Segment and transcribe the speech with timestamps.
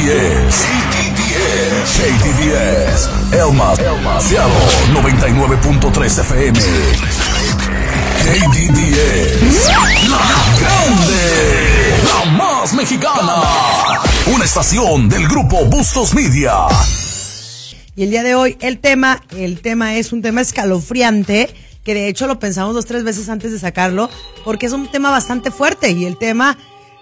[0.00, 0.64] KDDS.
[0.94, 1.92] KDDS.
[2.22, 3.34] KDDS.
[3.34, 4.32] El más, el más.
[4.32, 6.58] 99.3 FM.
[8.24, 9.68] KDDS.
[10.08, 10.24] La
[10.58, 11.20] grande.
[12.06, 13.42] La más mexicana.
[14.34, 16.54] Una estación del grupo Bustos Media.
[17.94, 21.50] Y el día de hoy el tema, el tema es un tema escalofriante,
[21.84, 24.08] que de hecho lo pensamos dos, tres veces antes de sacarlo,
[24.46, 26.56] porque es un tema bastante fuerte y el tema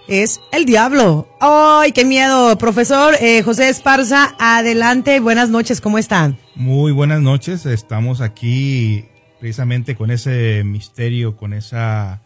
[0.09, 1.29] es el diablo.
[1.39, 2.57] ¡Ay, qué miedo!
[2.57, 6.37] Profesor eh, José Esparza, adelante, buenas noches, ¿cómo están?
[6.55, 9.05] Muy buenas noches, estamos aquí
[9.39, 12.21] precisamente con ese misterio, con esa,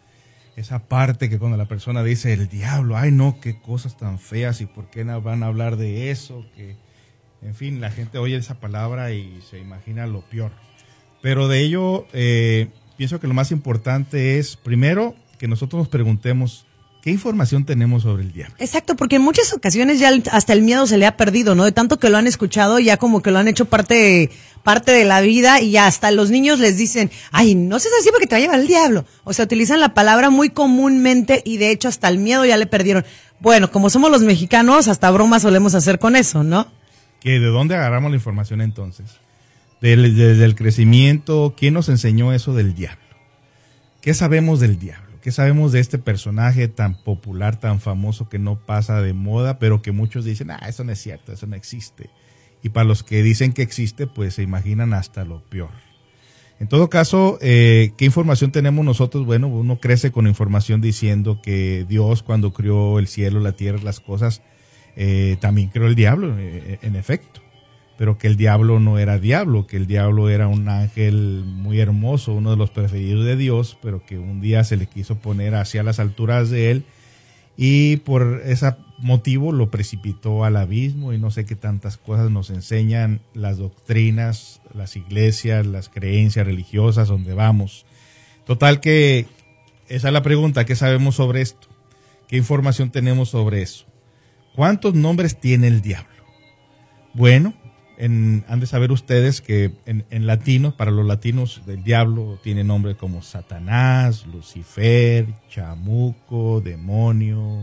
[0.56, 4.62] esa parte que cuando la persona dice el diablo, ay no, qué cosas tan feas
[4.62, 6.76] y por qué van a hablar de eso, que
[7.42, 10.50] en fin, la gente oye esa palabra y se imagina lo peor.
[11.20, 16.66] Pero de ello, eh, pienso que lo más importante es, primero, que nosotros nos preguntemos,
[17.04, 18.56] ¿qué información tenemos sobre el diablo?
[18.58, 21.66] Exacto, porque en muchas ocasiones ya hasta el miedo se le ha perdido, ¿no?
[21.66, 24.30] De tanto que lo han escuchado, ya como que lo han hecho parte,
[24.62, 28.08] parte de la vida y ya hasta los niños les dicen, ay, no seas así
[28.10, 29.04] porque te va a llevar el diablo.
[29.24, 32.64] O sea, utilizan la palabra muy comúnmente y de hecho hasta el miedo ya le
[32.64, 33.04] perdieron.
[33.38, 36.68] Bueno, como somos los mexicanos, hasta bromas solemos hacer con eso, ¿no?
[37.22, 39.18] ¿De dónde agarramos la información entonces?
[39.82, 43.04] Desde el crecimiento, ¿quién nos enseñó eso del diablo?
[44.00, 45.03] ¿Qué sabemos del diablo?
[45.24, 49.80] ¿Qué sabemos de este personaje tan popular, tan famoso que no pasa de moda, pero
[49.80, 52.10] que muchos dicen, ah, eso no es cierto, eso no existe?
[52.62, 55.70] Y para los que dicen que existe, pues se imaginan hasta lo peor.
[56.60, 59.24] En todo caso, eh, ¿qué información tenemos nosotros?
[59.24, 64.00] Bueno, uno crece con información diciendo que Dios cuando crió el cielo, la tierra, las
[64.00, 64.42] cosas,
[64.94, 67.40] eh, también creó el diablo, eh, en efecto,
[67.96, 72.32] pero que el diablo no era diablo, que el diablo era un ángel muy hermoso,
[72.32, 75.82] uno de los preferidos de Dios, pero que un día se le quiso poner hacia
[75.82, 76.84] las alturas de él
[77.56, 82.50] y por ese motivo lo precipitó al abismo y no sé qué tantas cosas nos
[82.50, 87.86] enseñan las doctrinas, las iglesias, las creencias religiosas, donde vamos.
[88.44, 89.26] Total que
[89.88, 91.68] esa es la pregunta, ¿qué sabemos sobre esto?
[92.26, 93.86] ¿Qué información tenemos sobre eso?
[94.56, 96.24] ¿Cuántos nombres tiene el diablo?
[97.12, 97.54] Bueno,
[97.98, 103.22] han de saber ustedes que en, latino, para los latinos, el diablo tiene nombres como
[103.22, 107.62] Satanás, Lucifer, Chamuco, demonio.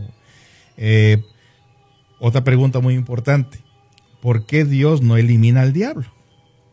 [0.76, 1.22] Eh,
[2.18, 3.58] otra pregunta muy importante,
[4.20, 6.06] ¿por qué Dios no elimina al diablo?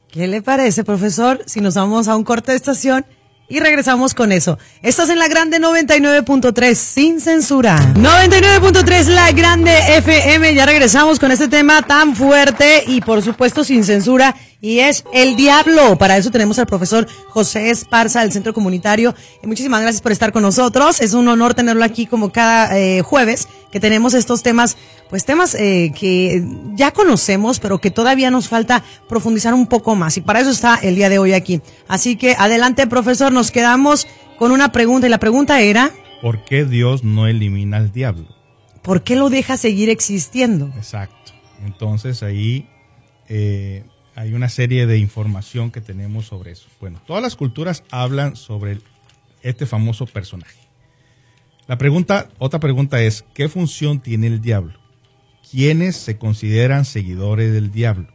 [0.10, 3.06] ¿Qué le parece, profesor, si nos vamos a un corte de estación
[3.50, 4.58] y regresamos con eso.
[4.84, 7.78] Estás en la grande 99.3 sin censura.
[7.96, 10.54] 99.3 la grande FM.
[10.54, 15.36] Ya regresamos con este tema tan fuerte y por supuesto sin censura y es el
[15.36, 15.98] diablo.
[15.98, 19.16] Para eso tenemos al profesor José Esparza del Centro Comunitario.
[19.44, 21.00] Muchísimas gracias por estar con nosotros.
[21.00, 24.78] Es un honor tenerlo aquí como cada eh, jueves que tenemos estos temas,
[25.10, 26.44] pues temas eh, que
[26.74, 30.18] ya conocemos, pero que todavía nos falta profundizar un poco más.
[30.18, 31.62] Y para eso está el día de hoy aquí.
[31.88, 33.32] Así que adelante, profesor.
[33.32, 34.08] Nos quedamos
[34.38, 35.92] con una pregunta y la pregunta era...
[36.22, 38.28] ¿Por qué Dios no elimina al diablo?
[38.82, 40.72] ¿Por qué lo deja seguir existiendo?
[40.76, 41.34] Exacto.
[41.64, 42.68] Entonces ahí
[43.28, 43.84] eh,
[44.20, 46.68] hay una serie de información que tenemos sobre eso.
[46.82, 48.82] Bueno, todas las culturas hablan sobre
[49.44, 50.60] este famoso personaje.
[51.68, 54.78] La pregunta, otra pregunta es, ¿qué función tiene el diablo?
[55.50, 58.10] ¿Quiénes se consideran seguidores del diablo?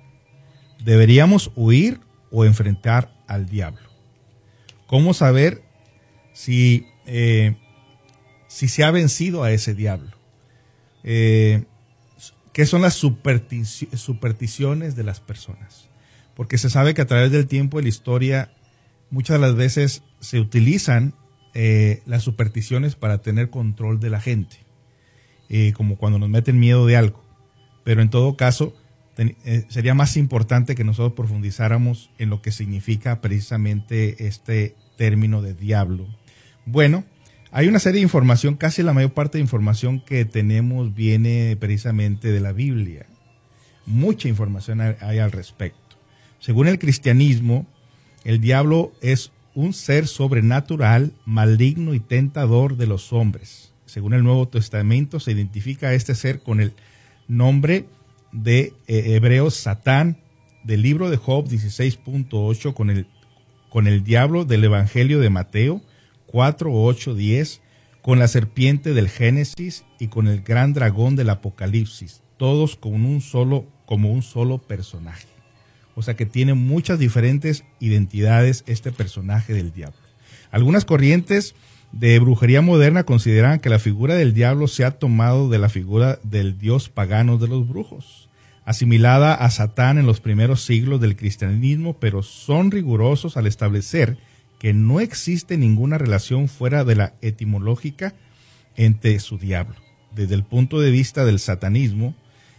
[0.79, 3.89] ¿Deberíamos huir o enfrentar al diablo?
[4.87, 5.63] ¿Cómo saber
[6.35, 7.57] si, eh,
[8.47, 10.11] si se ha vencido a ese diablo?
[11.03, 11.65] Eh,
[12.53, 15.89] ¿Qué son las supersticiones de las personas?
[16.35, 18.51] Porque se sabe que a través del tiempo y la historia
[19.11, 21.15] muchas de las veces se utilizan
[21.55, 24.57] eh, las supersticiones para tener control de la gente,
[25.49, 27.23] eh, como cuando nos meten miedo de algo.
[27.85, 28.75] Pero en todo caso,
[29.17, 35.55] eh, sería más importante que nosotros profundizáramos en lo que significa precisamente este término de
[35.55, 36.09] diablo.
[36.67, 37.05] Bueno,
[37.53, 42.33] hay una serie de información, casi la mayor parte de información que tenemos viene precisamente
[42.33, 43.07] de la Biblia.
[43.87, 45.84] Mucha información hay al respecto.
[46.45, 47.67] Según el cristianismo,
[48.23, 53.73] el diablo es un ser sobrenatural, maligno y tentador de los hombres.
[53.87, 56.75] Según el Nuevo Testamento, se identifica a este ser con el
[57.29, 57.87] nombre
[58.31, 60.19] de eh, hebreos Satán,
[60.65, 63.07] del libro de Job 16.8, con el,
[63.71, 65.81] con el diablo del Evangelio de Mateo
[66.27, 67.63] 4, 8, 10,
[68.03, 73.23] con la serpiente del Génesis y con el gran dragón del Apocalipsis, todos con un
[73.23, 75.34] solo, como un solo personaje.
[75.95, 79.99] O sea que tiene muchas diferentes identidades este personaje del diablo.
[80.51, 81.55] Algunas corrientes
[81.93, 86.19] de brujería moderna consideran que la figura del diablo se ha tomado de la figura
[86.25, 88.29] del dios pagano de los brujos,
[88.65, 94.19] asimilada a Satán en los primeros siglos del cristianismo, pero son rigurosos al establecer
[94.59, 98.15] que no existe ninguna relación fuera de la etimológica
[98.77, 99.77] entre su diablo.
[100.15, 102.15] Desde el punto de vista del satanismo,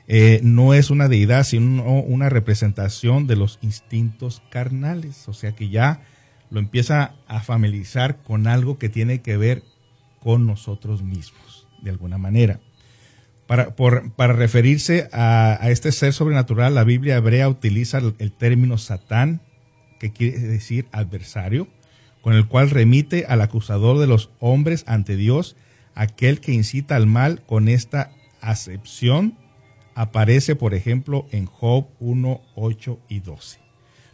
[0.08, 5.28] eh, no es una deidad, sino una representación de los instintos carnales.
[5.28, 6.02] O sea que ya
[6.50, 9.64] lo empieza a familiarizar con algo que tiene que ver
[10.20, 12.60] con nosotros mismos, de alguna manera.
[13.48, 19.42] Para, para referirse a, este ser sobrenatural, la Biblia hebrea utiliza el, término Satán,
[20.00, 21.68] que quiere decir adversario,
[22.22, 25.56] con el cual remite al acusador de los hombres ante Dios,
[25.94, 28.12] aquel que incita al mal con esta
[28.42, 29.38] acepción
[29.96, 33.60] aparece, por ejemplo, en Job 1, 8 y 12.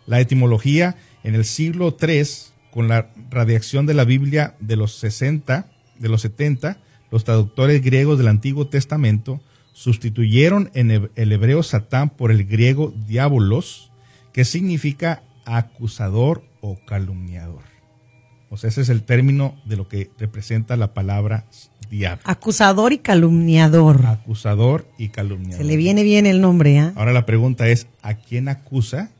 [0.06, 2.24] La etimología en el siglo III,
[2.72, 5.70] con la radiación de la Biblia de los 60,
[6.00, 6.78] de los 70,
[7.12, 9.42] los traductores griegos del Antiguo Testamento
[9.74, 13.92] sustituyeron en el hebreo Satán por el griego diabolos,
[14.34, 17.64] que significa acusador o calumniador.
[18.50, 21.46] O sea, ese es el término de lo que representa la palabra
[21.92, 22.24] diablo.
[22.26, 24.04] Acusador y calumniador.
[24.08, 25.58] Acusador y calumniador.
[25.58, 26.94] Se le viene bien el nombre, ¿ah?
[26.96, 29.12] Ahora la pregunta es, ¿a quién acusa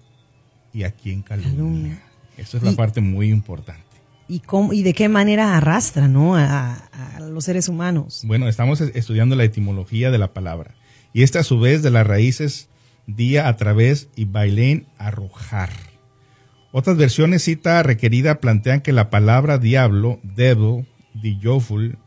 [0.74, 2.02] y a quién calumnia?
[2.36, 3.84] Eso es la parte muy importante.
[4.28, 6.36] ¿Y, cómo, ¿Y de qué manera arrastra ¿no?
[6.36, 6.90] A,
[7.20, 8.24] los seres humanos?
[8.26, 10.74] Bueno, estamos estudiando la etimología de la palabra.
[11.14, 12.70] Y esta a su vez de las raíces
[13.06, 15.70] día a través y bailén arrojar
[16.74, 21.98] otras versiones cita requerida plantean que la palabra diablo, devil, dijoful,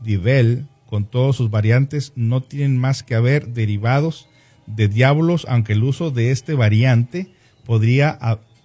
[0.00, 4.28] divel, con todas sus variantes, no tienen más que haber derivados
[4.66, 7.28] de diablos, aunque el uso de este variante
[7.64, 8.18] podría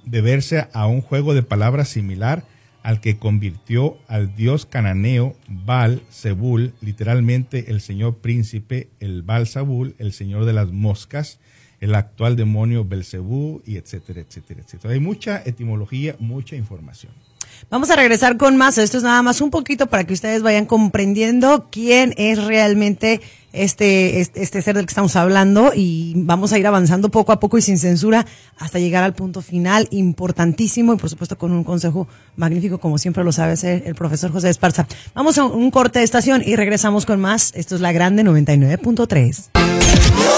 [0.06, 2.46] deberse a un juego de palabras similar
[2.84, 9.96] al que convirtió al dios cananeo Baal Zebul, literalmente el señor príncipe, el Baal Zebul,
[9.98, 11.40] el señor de las moscas,
[11.80, 14.94] el actual demonio Belcebú y etcétera, etcétera, etcétera.
[14.94, 17.12] Hay mucha etimología, mucha información.
[17.70, 18.78] Vamos a regresar con más.
[18.78, 23.22] Esto es nada más un poquito para que ustedes vayan comprendiendo quién es realmente
[23.56, 27.58] este, este, ser del que estamos hablando y vamos a ir avanzando poco a poco
[27.58, 28.26] y sin censura
[28.60, 33.24] hasta llegar al punto final importantísimo y por supuesto con un consejo magnífico como siempre
[33.24, 34.88] lo sabe hacer el profesor José Esparza.
[35.14, 37.54] Vamos a un corte de estación y regresamos con más.
[37.56, 39.50] Esto es La Grande 99.3.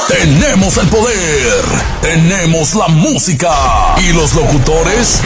[0.08, 1.64] Tenemos el poder,
[2.02, 3.52] tenemos la música
[4.08, 5.22] y los locutores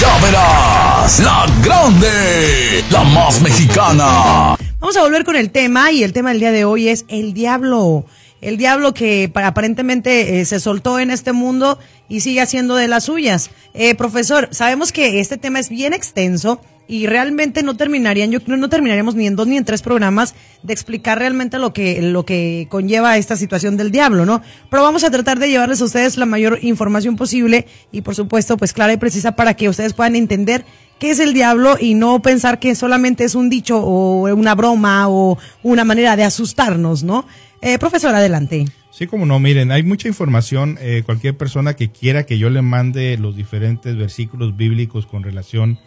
[0.00, 4.56] ya verás, la grande, la más mexicana.
[4.78, 7.34] Vamos a volver con el tema y el tema del día de hoy es el
[7.34, 8.06] diablo.
[8.40, 11.78] El diablo que aparentemente eh, se soltó en este mundo
[12.08, 13.50] y sigue haciendo de las suyas.
[13.74, 18.56] Eh, profesor, sabemos que este tema es bien extenso y realmente no terminarían, yo creo
[18.56, 22.24] no terminaríamos ni en dos ni en tres programas de explicar realmente lo que, lo
[22.24, 24.42] que conlleva esta situación del diablo, ¿no?
[24.70, 28.56] Pero vamos a tratar de llevarles a ustedes la mayor información posible y por supuesto
[28.56, 30.64] pues clara y precisa para que ustedes puedan entender
[30.98, 35.08] qué es el diablo y no pensar que solamente es un dicho o una broma
[35.08, 37.24] o una manera de asustarnos, ¿no?
[37.62, 38.64] Eh, profesor, adelante.
[38.90, 40.76] Sí, como no, miren, hay mucha información.
[40.80, 45.78] Eh, cualquier persona que quiera que yo le mande los diferentes versículos bíblicos con relación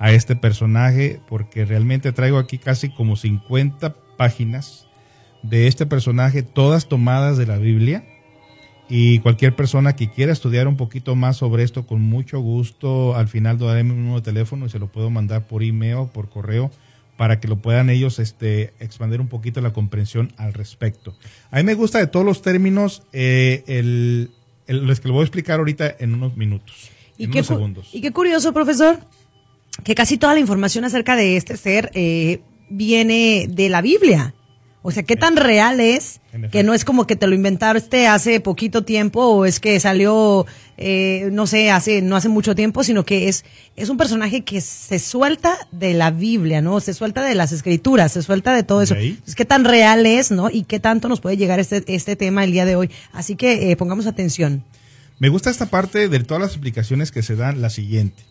[0.00, 4.86] a este personaje porque realmente traigo aquí casi como 50 páginas
[5.42, 8.04] de este personaje, todas tomadas de la Biblia.
[8.88, 13.28] Y cualquier persona que quiera estudiar un poquito más sobre esto, con mucho gusto, al
[13.28, 16.72] final daré mi número de teléfono y se lo puedo mandar por email, por correo,
[17.16, 21.14] para que lo puedan ellos este, expandir un poquito la comprensión al respecto.
[21.52, 24.30] A mí me gusta de todos los términos eh, el,
[24.66, 27.90] el, que lo voy a explicar ahorita en unos minutos, ¿Y en qué, unos segundos.
[27.92, 28.98] Y qué curioso, profesor,
[29.84, 34.34] que casi toda la información acerca de este ser eh, viene de la Biblia.
[34.82, 36.20] O sea, ¿qué tan real es?
[36.50, 40.46] Que no es como que te lo inventaste hace poquito tiempo o es que salió,
[40.78, 43.44] eh, no sé, hace no hace mucho tiempo, sino que es,
[43.76, 46.80] es un personaje que se suelta de la Biblia, ¿no?
[46.80, 48.94] Se suelta de las escrituras, se suelta de todo eso.
[48.94, 50.48] Es ¿Qué tan real es, no?
[50.50, 52.90] Y qué tanto nos puede llegar este, este tema el día de hoy.
[53.12, 54.64] Así que eh, pongamos atención.
[55.18, 58.29] Me gusta esta parte de todas las explicaciones que se dan, la siguiente.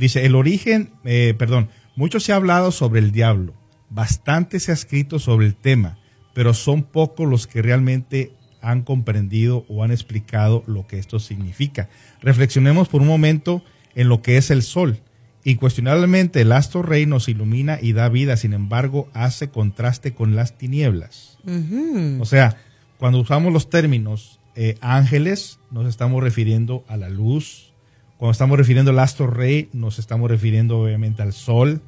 [0.00, 3.52] Dice, el origen, eh, perdón, mucho se ha hablado sobre el diablo,
[3.90, 5.98] bastante se ha escrito sobre el tema,
[6.32, 11.90] pero son pocos los que realmente han comprendido o han explicado lo que esto significa.
[12.22, 13.62] Reflexionemos por un momento
[13.94, 15.02] en lo que es el sol.
[15.44, 20.56] Incuestionablemente el astro rey nos ilumina y da vida, sin embargo hace contraste con las
[20.56, 21.38] tinieblas.
[22.18, 22.56] O sea,
[22.96, 27.69] cuando usamos los términos eh, ángeles, nos estamos refiriendo a la luz,
[28.20, 31.80] Cuando estamos refiriendo al astro rey, nos estamos refiriendo obviamente al sol.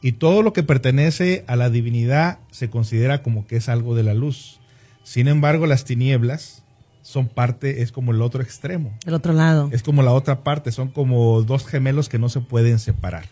[0.00, 4.04] Y todo lo que pertenece a la divinidad se considera como que es algo de
[4.04, 4.60] la luz.
[5.02, 6.62] Sin embargo, las tinieblas
[7.02, 8.96] son parte, es como el otro extremo.
[9.04, 9.68] El otro lado.
[9.72, 13.24] Es como la otra parte, son como dos gemelos que no se pueden separar.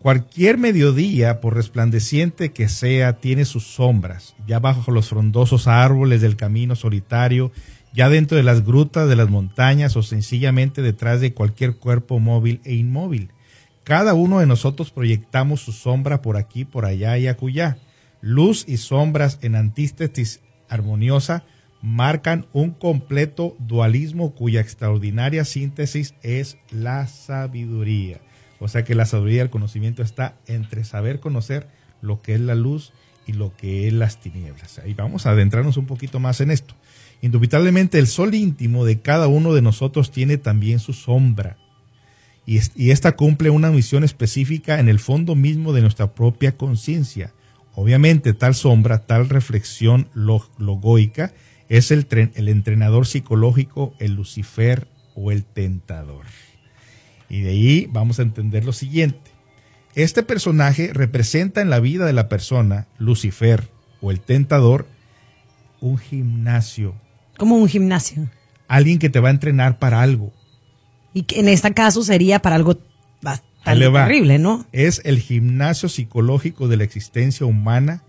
[0.00, 6.36] Cualquier mediodía, por resplandeciente que sea, tiene sus sombras, ya bajo los frondosos árboles del
[6.36, 7.52] camino solitario,
[7.92, 12.60] ya dentro de las grutas de las montañas o sencillamente detrás de cualquier cuerpo móvil
[12.64, 13.30] e inmóvil.
[13.84, 17.78] Cada uno de nosotros proyectamos su sombra por aquí, por allá y acullá.
[18.20, 21.44] Luz y sombras en antítesis armoniosa
[21.82, 28.20] marcan un completo dualismo cuya extraordinaria síntesis es la sabiduría.
[28.58, 31.66] O sea que la sabiduría del conocimiento está entre saber conocer
[32.02, 32.92] lo que es la luz
[33.26, 34.78] y lo que es las tinieblas.
[34.78, 36.74] Ahí vamos a adentrarnos un poquito más en esto.
[37.22, 41.58] Indubitablemente el sol íntimo de cada uno de nosotros tiene también su sombra.
[42.46, 47.32] Y, esta cumple una misión específica en el fondo mismo de nuestra propia conciencia.
[47.74, 51.32] Obviamente tal sombra, tal reflexión logoica
[51.68, 56.24] es el, el entrenador psicológico, el Lucifer o el tentador.
[57.28, 59.30] Y de ahí vamos a entender lo siguiente.
[59.94, 63.68] Este personaje representa en la vida de la persona, Lucifer
[64.00, 64.86] o el tentador,
[65.80, 66.94] un gimnasio.
[67.40, 68.28] Como un gimnasio.
[68.68, 70.30] Alguien que te va a entrenar para algo.
[71.14, 72.76] Y que en este caso sería para algo
[73.22, 74.66] bastante terrible, ¿no?
[74.72, 78.02] Es el gimnasio psicológico de la existencia humana.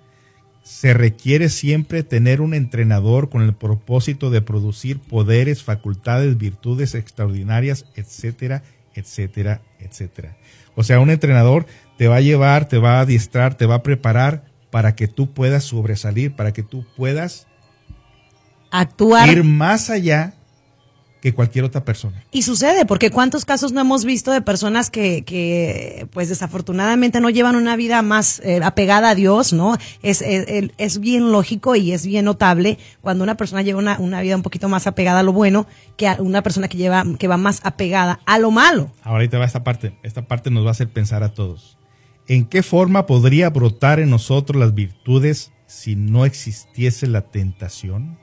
[0.63, 7.85] Se requiere siempre tener un entrenador con el propósito de producir poderes, facultades, virtudes extraordinarias,
[7.95, 8.63] etcétera,
[8.95, 10.35] etcétera, etcétera.
[10.75, 13.83] O sea, un entrenador te va a llevar, te va a adiestrar, te va a
[13.83, 17.47] preparar para que tú puedas sobresalir, para que tú puedas
[18.71, 20.33] actuar ir más allá
[21.21, 22.23] que cualquier otra persona.
[22.31, 27.29] Y sucede, porque cuántos casos no hemos visto de personas que, que pues desafortunadamente no
[27.29, 29.77] llevan una vida más eh, apegada a Dios, ¿no?
[30.01, 34.21] Es, es, es, bien lógico y es bien notable cuando una persona lleva una, una,
[34.21, 37.27] vida un poquito más apegada a lo bueno que a una persona que lleva, que
[37.27, 38.91] va más apegada a lo malo.
[39.03, 41.77] Ahorita va esta parte, esta parte nos va a hacer pensar a todos.
[42.27, 48.17] ¿En qué forma podría brotar en nosotros las virtudes si no existiese la tentación?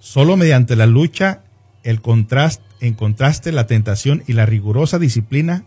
[0.00, 1.42] Solo mediante la lucha,
[1.82, 5.64] el contraste, en contraste, la tentación y la rigurosa disciplina,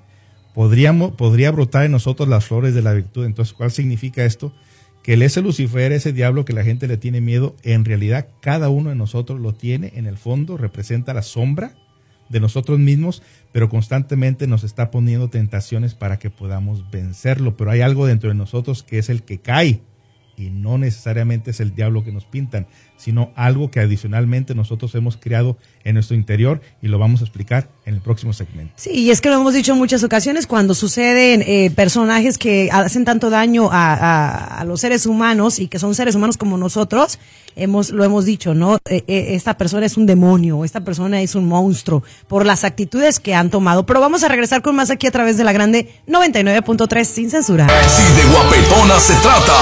[0.56, 3.26] podríamos, podría brotar en nosotros las flores de la virtud.
[3.26, 4.52] Entonces, ¿cuál significa esto?
[5.04, 8.90] Que ese Lucifer, ese diablo que la gente le tiene miedo, en realidad cada uno
[8.90, 11.76] de nosotros lo tiene en el fondo, representa la sombra
[12.30, 13.22] de nosotros mismos,
[13.52, 17.56] pero constantemente nos está poniendo tentaciones para que podamos vencerlo.
[17.56, 19.84] Pero hay algo dentro de nosotros que es el que cae
[20.38, 22.68] y no necesariamente es el diablo que nos pintan,
[23.04, 27.68] sino algo que adicionalmente nosotros hemos creado en nuestro interior y lo vamos a explicar
[27.86, 28.72] en el próximo segmento.
[28.78, 32.70] Sí, y es que lo hemos dicho en muchas ocasiones, cuando suceden eh, personajes que
[32.72, 37.20] hacen tanto daño a, a, los seres humanos y que son seres humanos como nosotros,
[37.56, 38.78] hemos, lo hemos dicho, ¿no?
[38.90, 43.20] Eh, eh, esta persona es un demonio, esta persona es un monstruo por las actitudes
[43.20, 43.86] que han tomado.
[43.86, 47.68] Pero vamos a regresar con más aquí a través de la grande 99.3 sin censura.
[47.68, 49.54] Si de guapetona se trata,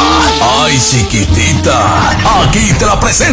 [0.63, 3.30] ay chiquitita, aquí te la presento,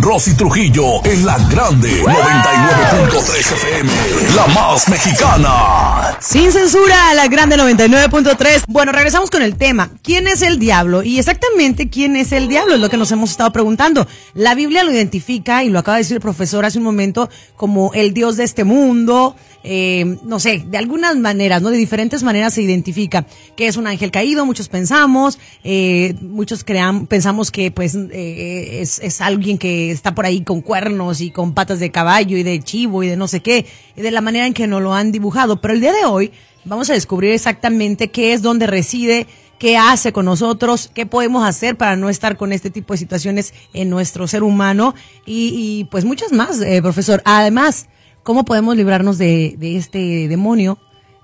[0.00, 3.90] Rosy Trujillo en la grande 99.3 FM,
[4.34, 6.18] la más mexicana.
[6.20, 8.64] Sin censura, la grande 99.3.
[8.66, 9.90] Bueno, regresamos con el tema.
[10.02, 11.04] ¿Quién es el diablo?
[11.04, 14.08] Y exactamente quién es el diablo es lo que nos hemos estado preguntando.
[14.34, 17.92] La Biblia lo identifica, y lo acaba de decir el profesor hace un momento, como
[17.94, 21.70] el Dios de este mundo, eh, no sé, de algunas maneras, ¿no?
[21.70, 23.26] De diferentes maneras se identifica
[23.56, 28.98] que es un ángel caído, muchos pensamos, eh, muchos crean, pensamos que pues eh, es,
[29.00, 32.60] es alguien que está por ahí con cuernos y con patas de caballo y de
[32.60, 33.66] chivo y de no sé qué,
[33.96, 35.60] y de la manera en que nos lo han dibujado.
[35.60, 36.32] Pero el día de hoy
[36.64, 39.26] vamos a descubrir exactamente qué es donde reside,
[39.58, 43.54] qué hace con nosotros, qué podemos hacer para no estar con este tipo de situaciones
[43.72, 44.94] en nuestro ser humano
[45.26, 47.22] y, y pues muchas más, eh, profesor.
[47.24, 47.88] Además,
[48.22, 50.78] ¿cómo podemos librarnos de, este demonio?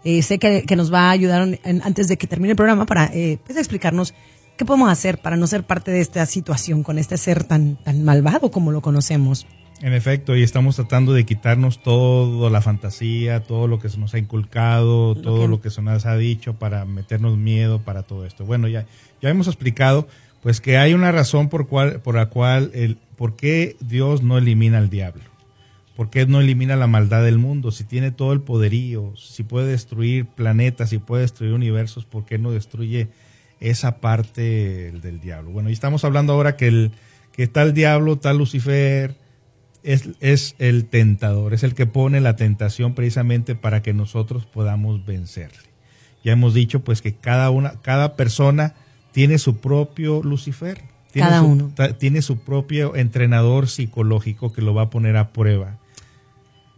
[0.04, 3.10] Eh, sé que, que, nos va a ayudar antes de que termine el programa para
[3.14, 4.12] eh, pues, explicarnos
[4.56, 8.04] qué podemos hacer para no ser parte de esta situación con este ser tan, tan
[8.04, 9.46] malvado como lo conocemos.
[9.80, 14.14] En efecto, y estamos tratando de quitarnos toda la fantasía, todo lo que se nos
[14.14, 18.44] ha inculcado, todo lo que se nos ha dicho para meternos miedo para todo esto.
[18.44, 18.86] Bueno, ya,
[19.20, 20.06] ya hemos explicado
[20.42, 24.38] pues que hay una razón por, cual, por la cual, el, por qué Dios no
[24.38, 25.22] elimina al diablo.
[25.96, 27.70] ¿Por qué no elimina la maldad del mundo?
[27.70, 32.36] Si tiene todo el poderío, si puede destruir planetas, si puede destruir universos, ¿por qué
[32.36, 33.08] no destruye
[33.70, 35.50] esa parte del diablo?
[35.50, 36.92] Bueno, y estamos hablando ahora que, el,
[37.32, 39.16] que tal diablo, tal Lucifer,
[39.82, 45.04] es, es el tentador, es el que pone la tentación precisamente para que nosotros podamos
[45.04, 45.68] vencerle.
[46.24, 48.74] Ya hemos dicho pues que cada una, cada persona
[49.12, 50.80] tiene su propio Lucifer.
[51.12, 51.72] Tiene Cada su- uno.
[51.98, 55.78] tiene su propio entrenador psicológico que lo va a poner a prueba.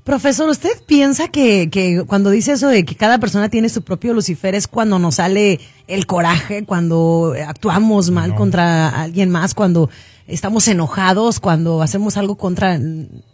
[0.06, 4.14] Profesor, ¿usted piensa que, que cuando dice eso de que cada persona tiene su propio
[4.14, 5.58] Lucifer es cuando nos sale
[5.88, 8.36] el coraje, cuando actuamos mal No.
[8.36, 9.90] contra alguien más, cuando
[10.28, 12.78] estamos enojados, cuando hacemos algo contra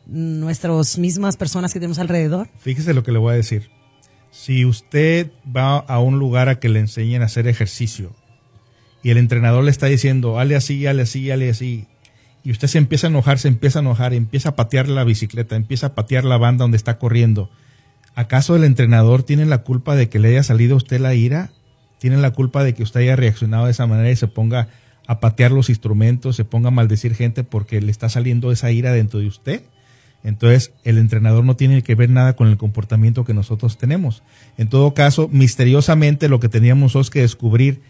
[0.07, 2.49] nuestras mismas personas que tenemos alrededor?
[2.59, 3.69] Fíjese lo que le voy a decir.
[4.31, 8.15] Si usted va a un lugar a que le enseñen a hacer ejercicio
[9.03, 11.87] y el entrenador le está diciendo, hale así, hale así, hale así,
[12.45, 15.57] y usted se empieza a enojar, se empieza a enojar, empieza a patear la bicicleta,
[15.57, 17.51] empieza a patear la banda donde está corriendo,
[18.15, 21.51] ¿acaso el entrenador tiene la culpa de que le haya salido a usted la ira?
[21.99, 24.69] ¿Tiene la culpa de que usted haya reaccionado de esa manera y se ponga
[25.07, 28.93] a patear los instrumentos, se ponga a maldecir gente porque le está saliendo esa ira
[28.93, 29.63] dentro de usted?
[30.25, 34.23] Entonces, el entrenador no tiene que ver nada con el comportamiento que nosotros tenemos.
[34.57, 37.83] En todo caso, misteriosamente lo que teníamos es que descubrir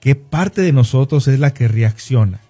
[0.00, 2.40] qué parte de nosotros es la que reacciona.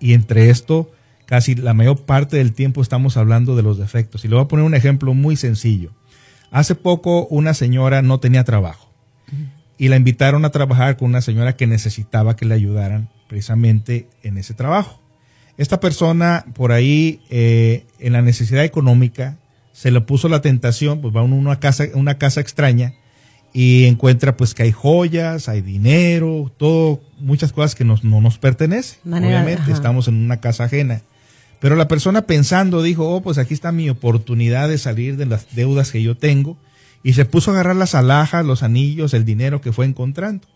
[0.00, 0.90] Y entre esto,
[1.26, 4.24] casi la mayor parte del tiempo estamos hablando de los defectos.
[4.24, 5.92] Y le voy a poner un ejemplo muy sencillo.
[6.50, 8.90] Hace poco una señora no tenía trabajo
[9.80, 14.36] y la invitaron a trabajar con una señora que necesitaba que le ayudaran precisamente en
[14.36, 15.00] ese trabajo.
[15.56, 19.38] Esta persona por ahí, eh, en la necesidad económica,
[19.72, 22.92] se le puso la tentación, pues va a casa, una casa extraña
[23.52, 28.38] y encuentra pues que hay joyas, hay dinero, todo, muchas cosas que nos, no nos
[28.38, 28.98] pertenecen.
[29.04, 29.72] Manera- Obviamente, ajá.
[29.72, 31.02] estamos en una casa ajena.
[31.58, 35.54] Pero la persona pensando dijo, oh, pues aquí está mi oportunidad de salir de las
[35.54, 36.56] deudas que yo tengo.
[37.02, 40.46] Y se puso a agarrar las alhajas, los anillos, el dinero que fue encontrando.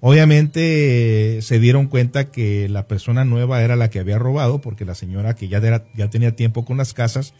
[0.00, 4.84] Obviamente eh, se dieron cuenta que la persona nueva era la que había robado, porque
[4.84, 7.32] la señora que ya, era- ya tenía tiempo con las casas,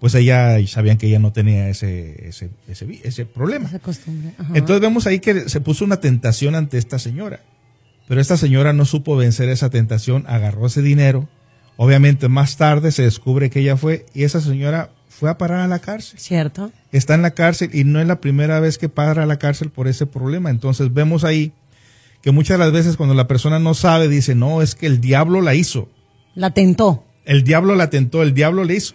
[0.00, 3.68] pues ella sabían que ella no tenía ese, ese, ese, ese problema.
[3.68, 4.32] Esa costumbre.
[4.38, 4.52] ajá.
[4.54, 7.40] Entonces vemos ahí que se puso una tentación ante esta señora.
[8.08, 11.28] Pero esta señora no supo vencer esa tentación, agarró ese dinero.
[11.76, 15.68] Obviamente más tarde se descubre que ella fue y esa señora fue a parar a
[15.68, 16.18] la cárcel.
[16.18, 16.72] ¿Cierto?
[16.92, 19.70] Está en la cárcel y no es la primera vez que para a la cárcel
[19.70, 20.50] por ese problema.
[20.50, 21.52] Entonces vemos ahí
[22.22, 25.00] que muchas de las veces cuando la persona no sabe dice, no, es que el
[25.00, 25.88] diablo la hizo.
[26.34, 27.04] La tentó.
[27.26, 28.94] El diablo la tentó, el diablo le hizo.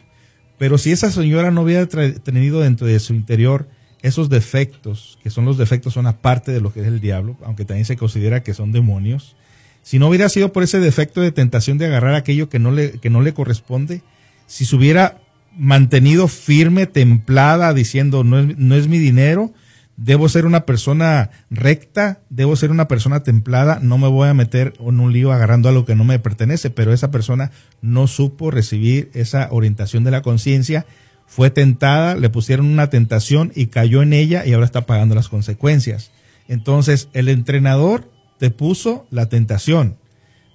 [0.57, 3.67] Pero si esa señora no hubiera tenido dentro de su interior
[4.01, 7.65] esos defectos, que son los defectos, son aparte de lo que es el diablo, aunque
[7.65, 9.35] también se considera que son demonios,
[9.81, 12.93] si no hubiera sido por ese defecto de tentación de agarrar aquello que no le,
[12.99, 14.01] que no le corresponde,
[14.47, 15.19] si se hubiera
[15.57, 19.53] mantenido firme, templada, diciendo no es, no es mi dinero,
[19.97, 24.73] debo ser una persona recta, debo ser una persona templada, no me voy a meter
[24.79, 29.09] en un lío agarrando algo que no me pertenece, pero esa persona no supo recibir
[29.13, 30.85] esa orientación de la conciencia,
[31.27, 35.29] fue tentada, le pusieron una tentación y cayó en ella y ahora está pagando las
[35.29, 36.11] consecuencias.
[36.47, 39.97] Entonces, el entrenador te puso la tentación,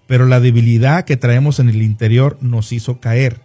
[0.07, 3.41] pero la debilidad que traemos en el interior nos hizo caer.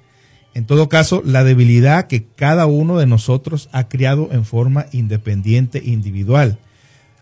[0.56, 5.80] En todo caso, la debilidad que cada uno de nosotros ha criado en forma independiente
[5.86, 6.58] e individual.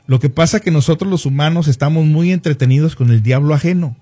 [0.08, 3.98] Lo que pasa es que nosotros los humanos estamos muy entretenidos con el diablo ajeno.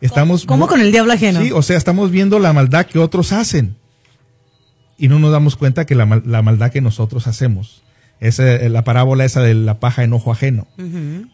[0.00, 1.42] Estamos ¿Cómo muy- con el diablo ajeno?
[1.42, 3.76] Sí, o sea, estamos viendo la maldad que otros hacen
[4.96, 7.82] y no nos damos cuenta que la, mal- la maldad que nosotros hacemos
[8.20, 10.66] es la parábola esa de la paja en ojo ajeno.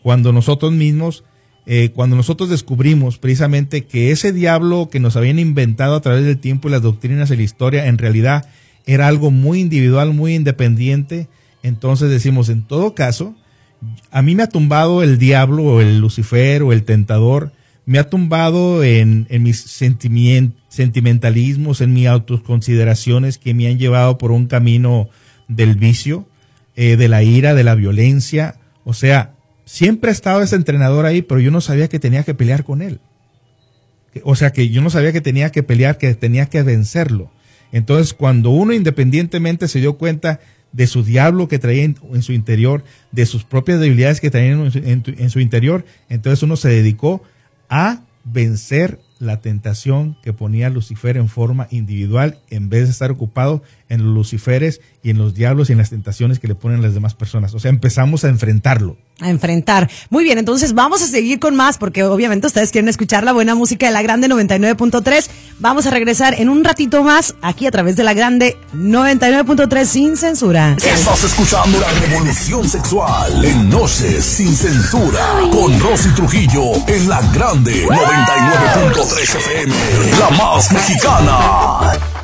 [0.03, 1.25] Cuando nosotros mismos,
[1.67, 6.39] eh, cuando nosotros descubrimos precisamente que ese diablo que nos habían inventado a través del
[6.39, 8.49] tiempo y las doctrinas de la historia en realidad
[8.87, 11.27] era algo muy individual, muy independiente,
[11.65, 13.35] entonces decimos, en todo caso,
[14.13, 17.51] a mí me ha tumbado el diablo o el Lucifer o el tentador,
[17.85, 19.61] me ha tumbado en, mis
[20.69, 25.09] sentimentalismos, en mis autoconsideraciones que me han llevado por un camino
[25.49, 26.27] del vicio,
[26.75, 28.57] eh, de la ira, de la violencia.
[28.85, 29.36] O sea,
[29.67, 32.81] siempre ha estado ese entrenador ahí, pero yo no sabía que tenía que pelear con
[32.81, 33.01] él.
[34.23, 37.31] O sea, que yo no sabía que tenía que pelear, que tenía que vencerlo.
[37.73, 40.41] Entonces, cuando uno independientemente se dio cuenta
[40.73, 45.03] de su diablo que traía en, su interior, de sus propias debilidades que traía en
[45.19, 47.23] en su interior, entonces uno se dedicó
[47.69, 53.63] a vencer la tentación que ponía Lucifer en forma individual en vez de estar ocupado
[53.89, 56.93] en los luciferes y en los diablos y en las tentaciones que le ponen las
[56.93, 57.55] demás personas.
[57.55, 58.97] O sea, empezamos a enfrentarlo.
[59.21, 59.89] a enfrentar.
[60.11, 63.55] Muy bien, entonces vamos a seguir con más porque obviamente ustedes quieren escuchar la buena
[63.55, 65.31] música de la Grande 99.3.
[65.61, 70.17] Vamos a regresar en un ratito más aquí a través de la Grande 99.3 sin
[70.17, 70.77] censura.
[70.85, 77.87] Estás escuchando la revolución sexual en Noches sin censura con Rosy Trujillo en la grande
[77.87, 79.75] 99.3 FM,
[80.19, 82.16] la más mexicana.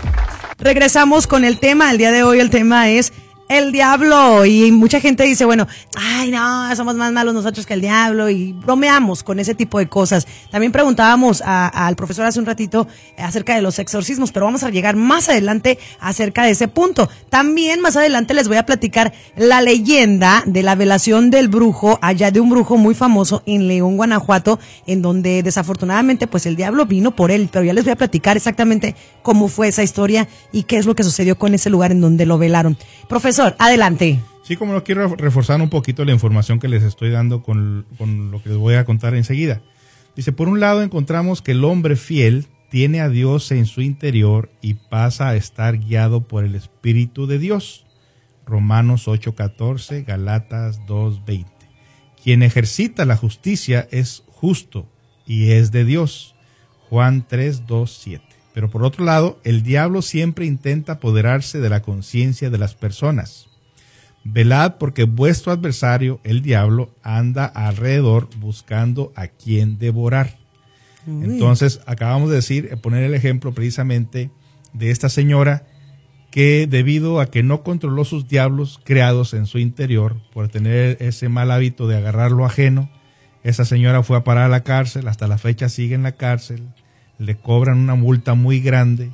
[0.63, 1.91] Regresamos con el tema.
[1.91, 3.13] El día de hoy el tema es
[3.49, 4.45] el diablo.
[4.45, 8.31] Y mucha gente dice, bueno, ay, no, somos más malos nosotros que el diablo.
[8.31, 10.27] Y bromeamos con ese tipo de cosas.
[10.51, 12.87] También preguntábamos al profesor hace un ratito
[13.19, 17.09] acerca de los exorcismos, pero vamos a llegar más adelante acerca de ese punto.
[17.29, 22.31] También más adelante les voy a platicar la leyenda de la velación del brujo, allá
[22.31, 27.15] de un brujo muy famoso en León, Guanajuato, en donde desafortunadamente pues el diablo vino
[27.15, 27.49] por él.
[27.53, 30.95] Pero ya les voy a platicar exactamente cómo fue esa historia y qué es lo
[30.95, 32.77] que sucedió con ese lugar en donde lo velaron.
[33.09, 34.21] Profesor, adelante.
[34.43, 38.31] Sí, como lo quiero reforzar un poquito la información que les estoy dando con, con
[38.31, 39.63] lo que les voy a contar enseguida.
[40.17, 44.51] Dice, por un lado encontramos que el hombre fiel tiene a Dios en su interior
[44.63, 47.85] y pasa a estar guiado por el Espíritu de Dios.
[48.47, 51.47] Romanos 8:14, Galatas 2:20.
[52.23, 54.89] Quien ejercita la justicia es justo
[55.27, 56.35] y es de Dios.
[56.89, 58.23] Juan 3:2-7.
[58.55, 63.49] Pero por otro lado, el diablo siempre intenta apoderarse de la conciencia de las personas.
[64.25, 70.39] Velad porque vuestro adversario, el diablo, anda alrededor buscando a quien devorar.
[71.07, 74.31] Entonces, acabamos de decir, eh, poner el ejemplo precisamente
[74.73, 75.67] de esta señora
[76.31, 81.29] que debido a que no controló sus diablos creados en su interior por tener ese
[81.29, 82.89] mal hábito de agarrar lo ajeno,
[83.43, 86.69] esa señora fue a parar a la cárcel, hasta la fecha sigue en la cárcel,
[87.23, 89.11] le cobran una multa muy grande.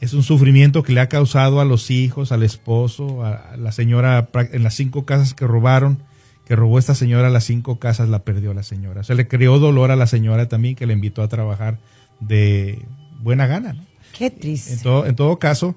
[0.00, 4.28] Es un sufrimiento que le ha causado a los hijos, al esposo, a la señora,
[4.52, 6.02] en las cinco casas que robaron,
[6.44, 9.02] que robó esta señora, las cinco casas la perdió la señora.
[9.02, 11.78] Se le creó dolor a la señora también, que le invitó a trabajar
[12.20, 12.84] de
[13.22, 13.76] buena gana.
[14.12, 14.74] Qué triste.
[14.74, 15.74] En todo, en todo caso,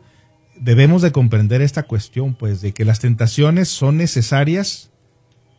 [0.59, 4.89] debemos de comprender esta cuestión, pues, de que las tentaciones son necesarias,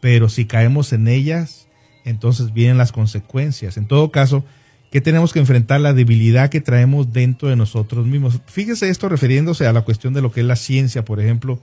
[0.00, 1.68] pero si caemos en ellas,
[2.04, 3.76] entonces vienen las consecuencias.
[3.76, 4.44] En todo caso,
[4.90, 8.40] que tenemos que enfrentar la debilidad que traemos dentro de nosotros mismos.
[8.46, 11.60] Fíjese esto refiriéndose a la cuestión de lo que es la ciencia, por ejemplo,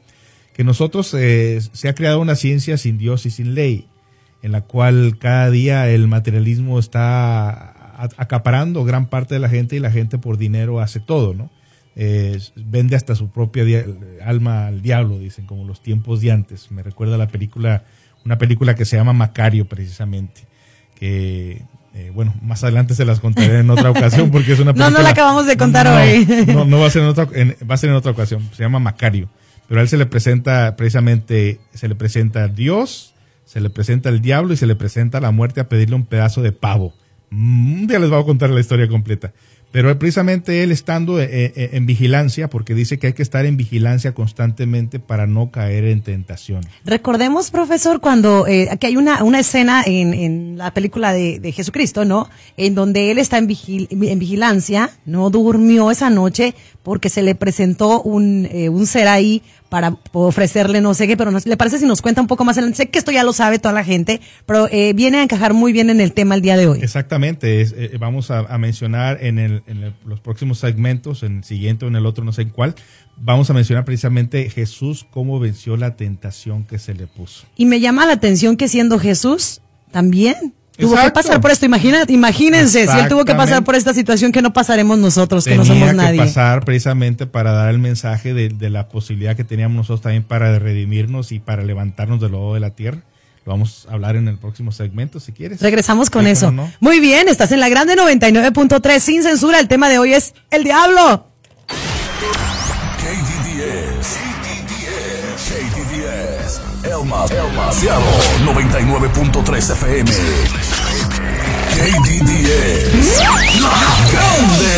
[0.53, 3.87] que nosotros eh, se ha creado una ciencia sin Dios y sin ley,
[4.41, 7.73] en la cual cada día el materialismo está
[8.17, 11.49] acaparando gran parte de la gente y la gente por dinero hace todo, ¿no?
[11.97, 13.63] Eh, vende hasta su propia
[14.23, 16.69] alma al diablo, dicen, como los tiempos de antes.
[16.71, 17.85] Me recuerda la película,
[18.25, 20.41] una película que se llama Macario, precisamente,
[20.95, 21.61] que
[21.97, 24.89] eh, bueno, más adelante se las contaré en otra ocasión porque es una película.
[24.91, 26.27] No, no la acabamos de contar hoy.
[26.47, 28.49] No, no va a ser en otra, va a ser en otra ocasión.
[28.53, 29.29] Se llama Macario.
[29.69, 33.13] Pero a él se le presenta precisamente, se le presenta a Dios,
[33.45, 36.41] se le presenta el diablo y se le presenta la muerte a pedirle un pedazo
[36.41, 36.93] de pavo.
[37.29, 39.31] Mm, un día les voy a contar la historia completa.
[39.75, 43.57] Pero precisamente él estando eh, eh, en, vigilancia, porque dice que hay que estar en
[43.57, 46.61] vigilancia constantemente para no caer en tentación.
[46.85, 51.51] Recordemos, profesor, cuando eh, aquí hay una, una escena en, en la película de, de,
[51.51, 52.29] Jesucristo, ¿no?
[52.55, 58.01] En donde él está en, en vigilancia, no durmió esa noche porque se le presentó
[58.01, 59.43] un, un ser ahí
[59.75, 62.77] para ofrecerle no sé qué, pero ¿le parece si nos cuenta un poco más adelante?
[62.77, 65.73] Sé que esto ya lo sabe toda la gente, pero eh, viene a encajar muy
[65.73, 66.79] bien en el tema el día de hoy.
[66.81, 71.89] Exactamente, eh, vamos a, mencionar en, el, en los próximos segmentos, en el siguiente o
[71.89, 72.73] en el otro, no sé en cuál,
[73.17, 77.45] vamos a mencionar precisamente Jesús, cómo venció la tentación que se le puso.
[77.57, 79.59] Y me llama la atención que siendo Jesús,
[79.91, 83.93] también Tuvo que pasar por esto, imagínate, imagínense, si él tuvo que pasar por esta
[83.93, 86.19] situación que no pasaremos nosotros, que no somos nadie.
[86.19, 90.57] que pasar precisamente para dar el mensaje de, la posibilidad que teníamos nosotros también para
[90.59, 92.99] redimirnos y para levantarnos del lodo de la tierra.
[93.45, 95.61] Lo vamos a hablar en el próximo segmento, si quieres.
[95.61, 96.51] Regresamos con eso.
[96.79, 99.59] Muy bien, estás en la grande 99.3 sin censura.
[99.59, 101.27] El tema de hoy es el diablo.
[107.05, 108.03] Seattle
[108.45, 110.11] 99.3 FM.
[111.69, 113.21] KDDS,
[113.61, 113.73] la
[114.11, 114.75] grande,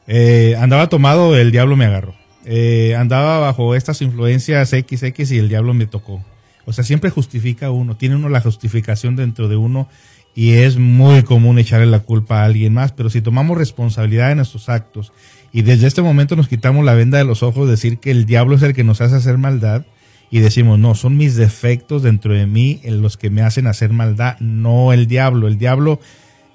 [0.06, 2.14] Eh, andaba tomado, el diablo me agarró.
[2.44, 6.22] eh, andaba bajo estas influencias XX y el diablo me tocó.
[6.66, 9.88] O sea, siempre justifica uno, tiene uno la justificación dentro de uno
[10.34, 14.34] y es muy común echarle la culpa a alguien más, pero si tomamos responsabilidad de
[14.34, 15.12] nuestros actos
[15.52, 18.56] y desde este momento nos quitamos la venda de los ojos, decir que el diablo
[18.56, 19.86] es el que nos hace hacer maldad
[20.30, 24.36] y decimos, no, son mis defectos dentro de mí los que me hacen hacer maldad,
[24.40, 25.46] no el diablo.
[25.46, 26.00] El diablo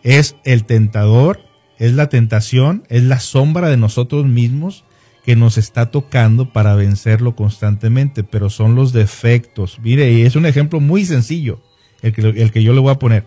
[0.03, 1.39] es el tentador,
[1.79, 4.83] es la tentación, es la sombra de nosotros mismos
[5.23, 9.79] que nos está tocando para vencerlo constantemente, pero son los defectos.
[9.81, 11.61] Mire, y es un ejemplo muy sencillo
[12.01, 13.25] el que, el que yo le voy a poner.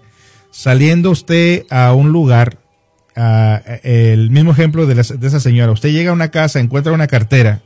[0.50, 2.58] Saliendo usted a un lugar,
[3.14, 7.62] el mismo ejemplo de, de esa señora, usted llega a una casa, encuentra una cartera,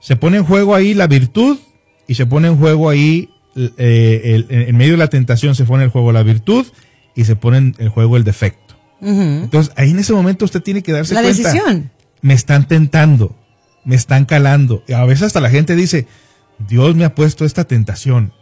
[0.00, 1.58] se pone en juego ahí la virtud
[2.06, 5.90] y se pone en juego ahí, eh, en medio de la tentación se pone en
[5.90, 6.66] juego la virtud
[7.14, 8.74] y se pone en juego el defecto.
[9.00, 11.42] Entonces, ahí en ese momento usted tiene que darse la cuenta.
[11.42, 11.90] decisión.
[12.22, 13.36] Me están tentando,
[13.84, 14.82] me están calando.
[14.88, 16.06] Y a veces hasta la gente dice,
[16.68, 18.32] Dios me ha puesto esta tentación.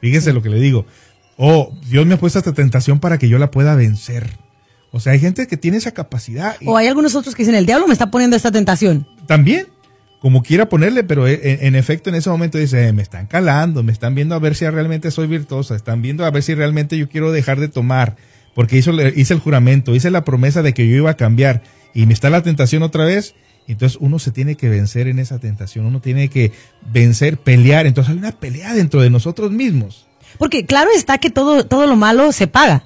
[0.00, 0.86] Fíjese lo que le digo.
[1.36, 4.38] O Dios me ha puesto esta tentación para que yo la pueda vencer.
[4.92, 6.56] O sea, hay gente que tiene esa capacidad.
[6.66, 9.06] O hay algunos otros que dicen, el diablo me está poniendo esta tentación.
[9.26, 9.68] También,
[10.20, 13.82] como quiera ponerle, pero en, en efecto en ese momento dice, eh, me están calando,
[13.82, 16.98] me están viendo a ver si realmente soy virtuosa, están viendo a ver si realmente
[16.98, 18.16] yo quiero dejar de tomar,
[18.54, 21.62] porque hizo, hice el juramento, hice la promesa de que yo iba a cambiar
[21.94, 23.34] y me está la tentación otra vez.
[23.66, 26.52] Entonces uno se tiene que vencer en esa tentación, uno tiene que
[26.92, 27.86] vencer, pelear.
[27.86, 30.06] Entonces hay una pelea dentro de nosotros mismos.
[30.38, 32.84] Porque claro está que todo, todo lo malo se paga.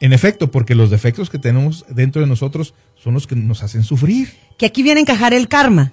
[0.00, 3.82] En efecto, porque los defectos que tenemos dentro de nosotros son los que nos hacen
[3.82, 4.32] sufrir.
[4.56, 5.92] Que aquí viene a encajar el karma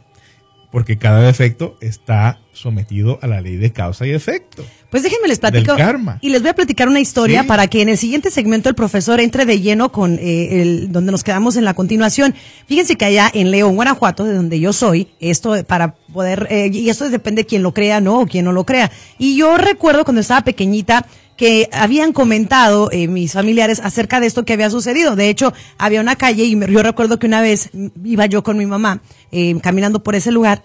[0.76, 4.66] porque cada defecto está sometido a la ley de causa y efecto.
[4.90, 5.74] Pues déjenme les platico.
[6.20, 9.22] Y les voy a platicar una historia para que en el siguiente segmento el profesor
[9.22, 12.36] entre de lleno con eh, el, donde nos quedamos en la continuación.
[12.68, 16.90] Fíjense que allá en León, Guanajuato, de donde yo soy, esto para poder, eh, y
[16.90, 18.20] esto depende de quién lo crea, ¿no?
[18.20, 18.92] O quién no lo crea.
[19.18, 21.06] Y yo recuerdo cuando estaba pequeñita,
[21.38, 25.16] que habían comentado eh, mis familiares acerca de esto que había sucedido.
[25.16, 27.70] De hecho, había una calle y yo recuerdo que una vez
[28.04, 30.64] iba yo con mi mamá eh, caminando por ese lugar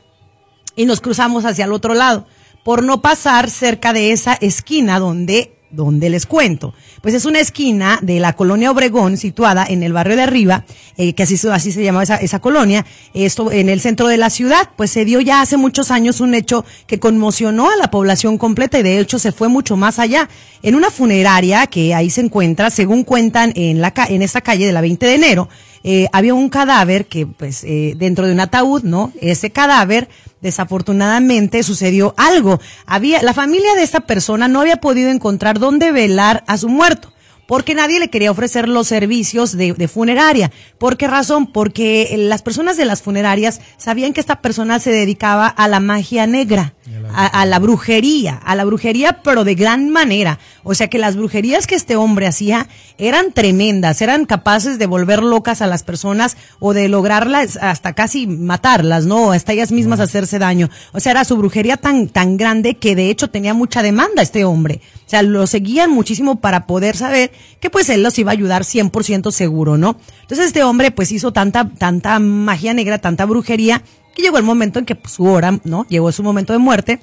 [0.77, 2.27] y nos cruzamos hacia el otro lado
[2.65, 6.75] por no pasar cerca de esa esquina donde donde les cuento.
[7.01, 10.65] Pues es una esquina de la colonia Obregón, situada en el barrio de arriba,
[10.97, 14.31] eh, que así, así se llamaba esa, esa colonia, esto en el centro de la
[14.31, 14.71] ciudad.
[14.77, 18.79] Pues se dio ya hace muchos años un hecho que conmocionó a la población completa
[18.79, 20.29] y de hecho se fue mucho más allá.
[20.63, 24.73] En una funeraria que ahí se encuentra, según cuentan en, la, en esta calle de
[24.73, 25.49] la 20 de enero,
[25.83, 29.13] eh, había un cadáver que, pues, eh, dentro de un ataúd, ¿no?
[29.21, 30.09] Ese cadáver,
[30.41, 32.61] desafortunadamente, sucedió algo.
[32.87, 37.13] Había, la familia de esta persona no había podido encontrar dónde velar a su muerto
[37.51, 40.53] porque nadie le quería ofrecer los servicios de, de, funeraria.
[40.79, 41.49] ¿Por qué razón?
[41.49, 46.29] Porque las personas de las funerarias sabían que esta persona se dedicaba a la magia
[46.29, 46.75] negra,
[47.13, 50.39] a, a, la brujería, a la brujería, pero de gran manera.
[50.63, 55.21] O sea que las brujerías que este hombre hacía eran tremendas, eran capaces de volver
[55.21, 59.33] locas a las personas o de lograrlas hasta casi matarlas, ¿no?
[59.33, 60.71] Hasta ellas mismas hacerse daño.
[60.93, 64.45] O sea, era su brujería tan, tan grande que de hecho tenía mucha demanda este
[64.45, 64.81] hombre.
[65.11, 68.63] O sea, lo seguían muchísimo para poder saber que pues él los iba a ayudar
[68.63, 69.97] 100% seguro, ¿no?
[70.21, 73.83] Entonces este hombre pues hizo tanta, tanta magia negra, tanta brujería,
[74.15, 75.85] que llegó el momento en que pues, su hora, ¿no?
[75.89, 77.01] Llegó su momento de muerte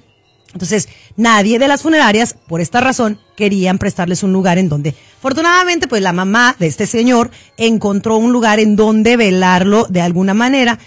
[0.53, 5.87] entonces, nadie de las funerarias, por esta razón, querían prestarles un lugar en donde, afortunadamente,
[5.87, 10.79] pues la mamá de este señor encontró un lugar en donde velarlo de alguna manera,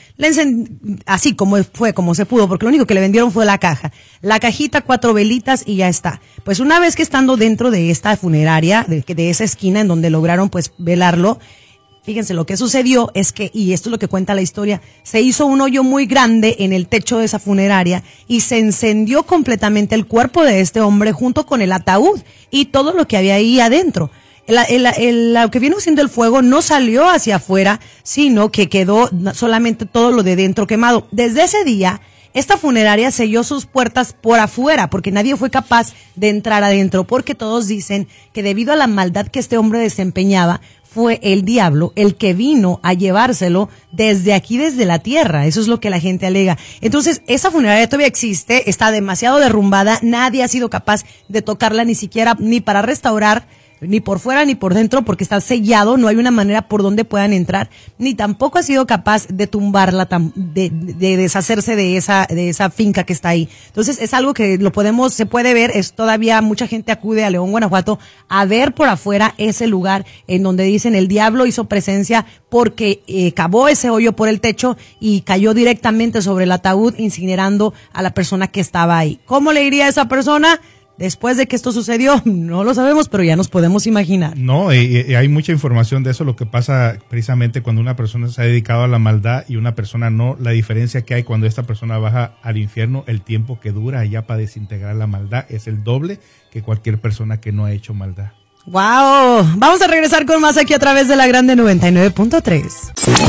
[1.06, 3.92] así como fue, como se pudo, porque lo único que le vendieron fue la caja.
[4.22, 6.20] La cajita, cuatro velitas y ya está.
[6.42, 10.10] Pues una vez que estando dentro de esta funeraria, de, de esa esquina en donde
[10.10, 11.38] lograron pues velarlo,
[12.02, 15.20] Fíjense, lo que sucedió es que, y esto es lo que cuenta la historia, se
[15.20, 19.94] hizo un hoyo muy grande en el techo de esa funeraria y se encendió completamente
[19.94, 23.60] el cuerpo de este hombre junto con el ataúd y todo lo que había ahí
[23.60, 24.10] adentro.
[24.48, 30.10] lo que vino siendo el fuego no salió hacia afuera, sino que quedó solamente todo
[30.10, 31.06] lo de dentro quemado.
[31.10, 32.00] Desde ese día,
[32.32, 37.34] esta funeraria selló sus puertas por afuera porque nadie fue capaz de entrar adentro porque
[37.34, 40.60] todos dicen que debido a la maldad que este hombre desempeñaba,
[40.92, 45.46] fue el diablo el que vino a llevárselo desde aquí, desde la tierra.
[45.46, 46.58] Eso es lo que la gente alega.
[46.80, 51.94] Entonces, esa funeraria todavía existe, está demasiado derrumbada, nadie ha sido capaz de tocarla ni
[51.94, 53.46] siquiera ni para restaurar
[53.80, 57.04] ni por fuera ni por dentro, porque está sellado, no hay una manera por donde
[57.04, 62.48] puedan entrar, ni tampoco ha sido capaz de tumbarla, de, de deshacerse de esa, de
[62.48, 63.48] esa finca que está ahí.
[63.68, 67.30] Entonces es algo que lo podemos, se puede ver, es todavía mucha gente acude a
[67.30, 72.26] León, Guanajuato, a ver por afuera ese lugar en donde dicen el diablo hizo presencia
[72.48, 77.72] porque eh, cavó ese hoyo por el techo y cayó directamente sobre el ataúd incinerando
[77.92, 79.20] a la persona que estaba ahí.
[79.26, 80.60] ¿Cómo le iría a esa persona?
[81.00, 84.36] Después de que esto sucedió, no lo sabemos, pero ya nos podemos imaginar.
[84.36, 88.42] No, y, hay mucha información de eso, lo que pasa precisamente cuando una persona se
[88.42, 91.62] ha dedicado a la maldad y una persona no, la diferencia que hay cuando esta
[91.62, 95.82] persona baja al infierno, el tiempo que dura allá para desintegrar la maldad es el
[95.82, 98.32] doble que cualquier persona que no ha hecho maldad.
[98.70, 102.62] Wow, vamos a regresar con más aquí a través de la Grande 99.3.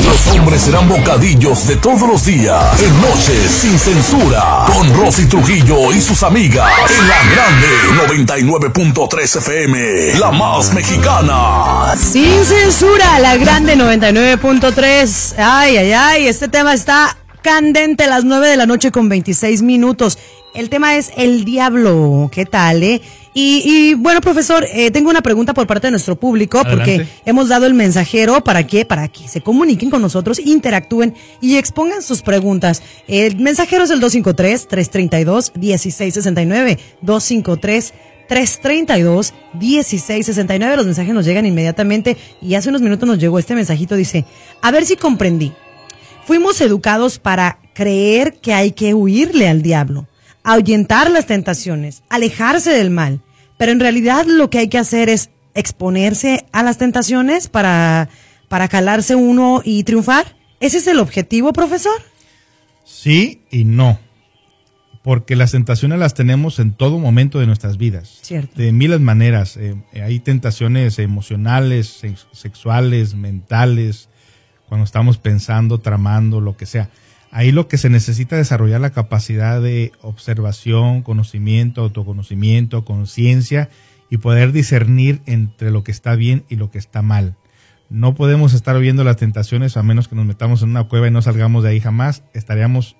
[0.04, 5.92] Los hombres serán bocadillos de todos los días, en noches sin censura, con Rosy Trujillo
[5.92, 11.96] y sus amigas, en la Grande 99.3 FM, la más mexicana.
[11.96, 15.34] Sin censura, la Grande 99.3.
[15.38, 19.62] Ay, ay, ay, este tema está candente a las 9 de la noche con 26
[19.62, 20.18] minutos.
[20.54, 22.30] El tema es el diablo.
[22.30, 23.02] ¿Qué tal, eh?
[23.34, 27.64] Y, bueno, profesor, eh, tengo una pregunta por parte de nuestro público, porque hemos dado
[27.66, 32.82] el mensajero para que, para que se comuniquen con nosotros, interactúen y expongan sus preguntas.
[33.08, 36.78] El mensajero es el 253-332-1669.
[37.00, 37.94] 253
[38.28, 40.76] 332 1669.
[40.76, 43.96] Los mensajes nos llegan inmediatamente y hace unos minutos nos llegó este mensajito.
[43.96, 44.26] Dice,
[44.60, 45.54] a ver si comprendí.
[46.26, 50.06] Fuimos educados para creer que hay que huirle al diablo
[50.44, 53.20] ahuyentar las tentaciones, alejarse del mal.
[53.58, 58.08] Pero en realidad lo que hay que hacer es exponerse a las tentaciones para,
[58.48, 60.36] para calarse uno y triunfar.
[60.60, 62.00] ¿Ese es el objetivo, profesor?
[62.84, 63.98] Sí y no.
[65.02, 68.20] Porque las tentaciones las tenemos en todo momento de nuestras vidas.
[68.22, 68.54] Cierto.
[68.60, 69.56] De miles maneras.
[69.56, 72.02] Eh, hay tentaciones emocionales,
[72.32, 74.08] sexuales, mentales,
[74.68, 76.88] cuando estamos pensando, tramando, lo que sea.
[77.34, 83.70] Ahí lo que se necesita es desarrollar la capacidad de observación, conocimiento, autoconocimiento, conciencia
[84.10, 87.34] y poder discernir entre lo que está bien y lo que está mal.
[87.88, 91.10] No podemos estar viendo las tentaciones a menos que nos metamos en una cueva y
[91.10, 92.22] no salgamos de ahí jamás.
[92.34, 92.96] Estaríamos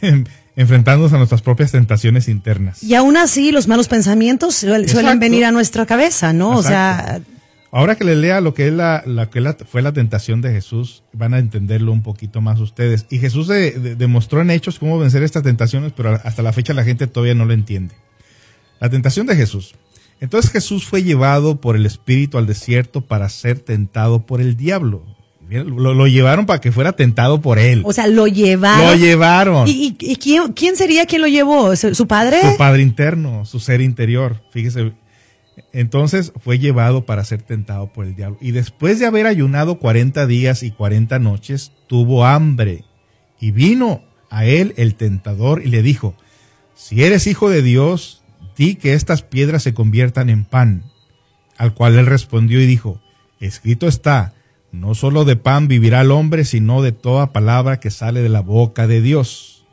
[0.56, 2.84] enfrentándonos a nuestras propias tentaciones internas.
[2.84, 6.50] Y aún así, los malos pensamientos suelen venir a nuestra cabeza, ¿no?
[6.50, 7.20] O sea,
[7.74, 11.32] Ahora que le lea lo que es la, que fue la tentación de Jesús, van
[11.32, 13.06] a entenderlo un poquito más ustedes.
[13.08, 17.06] Y Jesús demostró en hechos cómo vencer estas tentaciones, pero hasta la fecha la gente
[17.06, 17.94] todavía no lo entiende.
[18.78, 19.74] La tentación de Jesús.
[20.20, 25.02] Entonces Jesús fue llevado por el Espíritu al desierto para ser tentado por el diablo.
[25.48, 27.82] Lo, llevaron para que fuera tentado por él.
[27.84, 28.86] O sea, lo llevaron.
[28.86, 29.64] Lo llevaron.
[29.66, 31.74] ¿Y, quién, quién, sería quien lo llevó?
[31.74, 32.40] ¿Su padre?
[32.52, 34.42] Su padre interno, su ser interior.
[34.50, 34.92] Fíjese,
[35.72, 38.38] entonces fue llevado para ser tentado por el diablo.
[38.40, 42.84] Y después de haber ayunado 40 días y 40 noches, tuvo hambre.
[43.40, 46.14] Y vino a él el tentador y le dijo,
[46.74, 48.22] si eres hijo de Dios,
[48.56, 50.84] di que estas piedras se conviertan en pan.
[51.56, 53.00] Al cual él respondió y dijo,
[53.40, 54.34] escrito está,
[54.72, 58.40] no solo de pan vivirá el hombre, sino de toda palabra que sale de la
[58.40, 59.64] boca de Dios.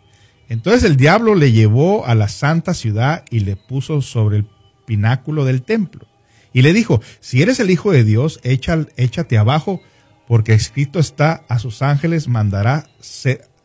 [0.49, 4.45] Entonces el diablo le llevó a la santa ciudad y le puso sobre el
[4.89, 6.07] pináculo del templo.
[6.51, 9.81] Y le dijo, si eres el Hijo de Dios, échate abajo,
[10.27, 12.87] porque escrito está, a sus ángeles mandará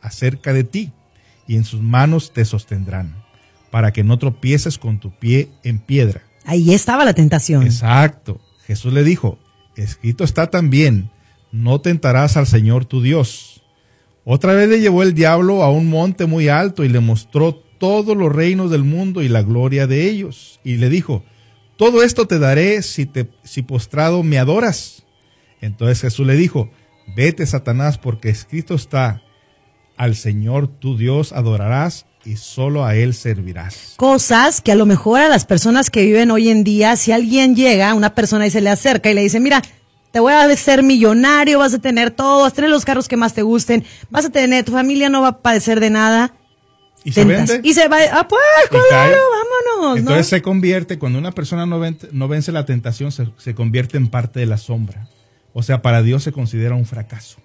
[0.03, 0.93] acerca de ti,
[1.47, 3.25] y en sus manos te sostendrán,
[3.70, 6.20] para que no tropieces con tu pie en piedra.
[6.45, 7.62] Ahí estaba la tentación.
[7.62, 8.39] Exacto.
[8.66, 9.39] Jesús le dijo,
[9.77, 11.11] escrito está también,
[11.53, 13.62] no tentarás al Señor tu Dios.
[14.27, 18.16] Otra vez le llevó el diablo a un monte muy alto y le mostró todos
[18.16, 20.59] los reinos del mundo y la gloria de ellos.
[20.64, 21.22] Y le dijo,
[21.76, 25.05] todo esto te daré si, te, si postrado me adoras.
[25.61, 26.70] Entonces Jesús le dijo,
[27.14, 29.20] vete Satanás porque escrito está,
[29.99, 33.93] al Señor tu Dios adorarás y solo a Él servirás.
[33.99, 37.55] Cosas que a lo mejor a las personas que viven hoy en día, si alguien
[37.55, 39.61] llega, una persona y se le acerca y le dice, mira,
[40.11, 43.18] te voy a ser millonario, vas a tener todo, vas a tener los carros que
[43.18, 46.32] más te gusten, vas a tener, tu familia no va a padecer de nada.
[47.05, 47.61] Y se vende.
[47.63, 48.41] Y se va, ah, pues,
[48.89, 49.19] claro,
[49.77, 49.99] vámonos.
[49.99, 51.81] Entonces se convierte, cuando una persona no,
[52.13, 55.07] no vence la tentación, se, convierte en parte de la sombra.
[55.53, 57.37] O sea, para Dios se considera un fracaso.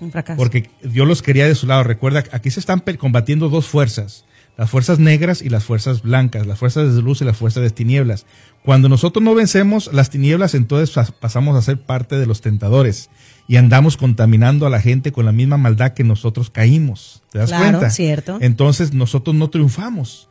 [0.00, 0.36] Un fracaso.
[0.36, 1.84] Porque Dios los quería de su lado.
[1.84, 4.24] Recuerda, aquí se están combatiendo dos fuerzas.
[4.56, 7.70] Las fuerzas negras y las fuerzas blancas, las fuerzas de luz y las fuerzas de
[7.70, 8.26] tinieblas.
[8.64, 13.08] Cuando nosotros no vencemos las tinieblas, entonces pasamos a ser parte de los tentadores
[13.48, 17.22] y andamos contaminando a la gente con la misma maldad que nosotros caímos.
[17.32, 17.90] ¿Te das claro, cuenta?
[17.90, 18.38] cierto.
[18.42, 20.28] Entonces nosotros no triunfamos,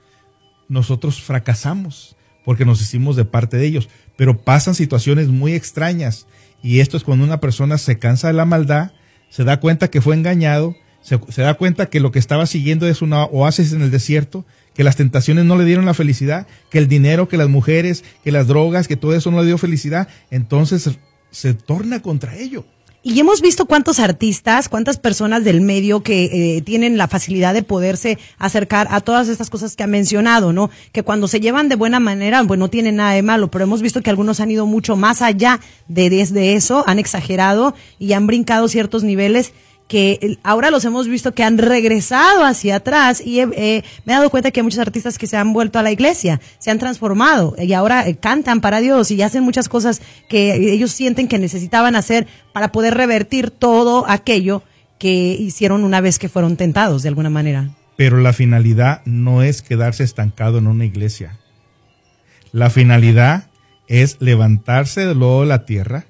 [0.70, 2.16] nosotros fracasamos
[2.46, 3.90] porque nos hicimos de parte de ellos.
[4.16, 6.28] pero pasan situaciones muy extrañas.
[6.64, 8.94] Y esto es cuando una persona se cansa de la maldad,
[9.30, 12.88] se da cuenta que fue engañado, se, se da cuenta que lo que estaba siguiendo
[12.88, 16.78] es una oasis en el desierto, que las tentaciones no le dieron la felicidad, que
[16.80, 20.08] el dinero, que las mujeres, que las drogas, que todo eso no le dio felicidad,
[20.32, 20.98] entonces
[21.32, 22.66] se torna contra ello.
[23.10, 27.64] Y hemos visto cuántos artistas, cuántas personas del medio que eh, tienen la facilidad de
[27.64, 30.70] poderse acercar a todas estas cosas que ha mencionado, ¿no?
[30.92, 33.82] Que cuando se llevan de buena manera, pues no tienen nada de malo, pero hemos
[33.82, 38.28] visto que algunos han ido mucho más allá de desde eso, han exagerado y han
[38.28, 39.54] brincado ciertos niveles
[39.88, 44.52] que ahora los hemos visto que han regresado hacia atrás y me he dado cuenta
[44.52, 47.72] que hay muchos artistas que se han vuelto a la iglesia, se han transformado y
[47.74, 52.28] ahora eh, cantan para Dios y hacen muchas cosas que ellos sienten que necesitaban hacer
[52.54, 54.64] para poder revertir todo aquello
[55.00, 57.70] que hicieron una vez que fueron tentados de alguna manera.
[57.96, 61.40] Pero la finalidad no es quedarse estancado en una iglesia.
[62.52, 63.50] La finalidad
[63.88, 66.06] es levantarse de luego de la tierra,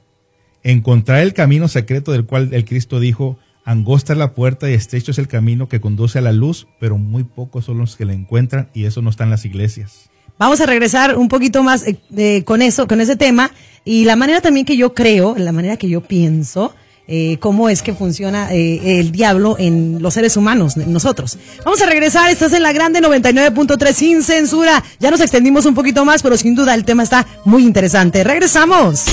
[0.64, 3.38] encontrar el camino secreto del cual el Cristo dijo,
[3.68, 6.98] Angosta es la puerta y estrecho es el camino que conduce a la luz, pero
[6.98, 10.10] muy pocos son los que la encuentran y eso no está en las iglesias.
[10.40, 13.52] Vamos a regresar un poquito más eh, con eso, con ese tema
[13.84, 16.74] y la manera también que yo creo, la manera que yo pienso
[17.08, 21.38] eh, cómo es que funciona eh, el diablo en los seres humanos, en nosotros.
[21.64, 24.84] Vamos a regresar, estás en la grande 99.3 sin censura.
[25.00, 28.24] Ya nos extendimos un poquito más, pero sin duda el tema está muy interesante.
[28.24, 29.06] Regresamos.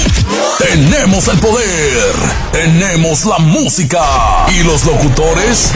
[0.59, 2.15] Tenemos el poder,
[2.53, 4.03] tenemos la música
[4.59, 5.71] y los locutores.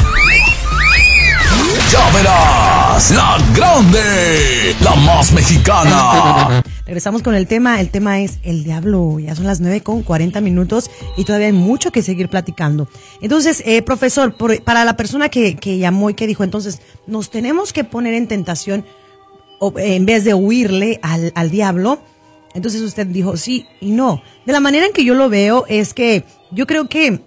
[1.92, 2.57] Ya verás,
[2.98, 6.64] la grande, la más mexicana.
[6.84, 7.80] Regresamos con el tema.
[7.80, 9.20] El tema es el diablo.
[9.20, 12.88] Ya son las 9 con 40 minutos y todavía hay mucho que seguir platicando.
[13.22, 14.34] Entonces, eh, profesor,
[14.64, 18.84] para la persona que, llamó y que dijo, entonces, nos tenemos que poner en tentación
[19.76, 22.00] en vez de huirle al, al diablo.
[22.54, 24.22] Entonces usted dijo sí y no.
[24.44, 27.20] De la manera en que yo lo veo es que yo creo que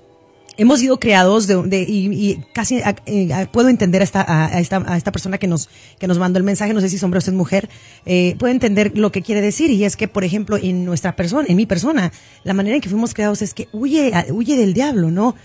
[0.58, 5.12] hemos sido creados de, y, casi eh, puedo entender a esta, a, esta, a esta
[5.12, 7.32] persona que nos, que nos mandó el mensaje, no sé si es hombre o es
[7.32, 7.70] mujer,
[8.06, 11.46] eh, puedo entender lo que quiere decir y es que, por ejemplo, en nuestra persona,
[11.48, 12.12] en mi persona,
[12.44, 15.36] la manera en que fuimos creados es que huye, huye del diablo, ¿no?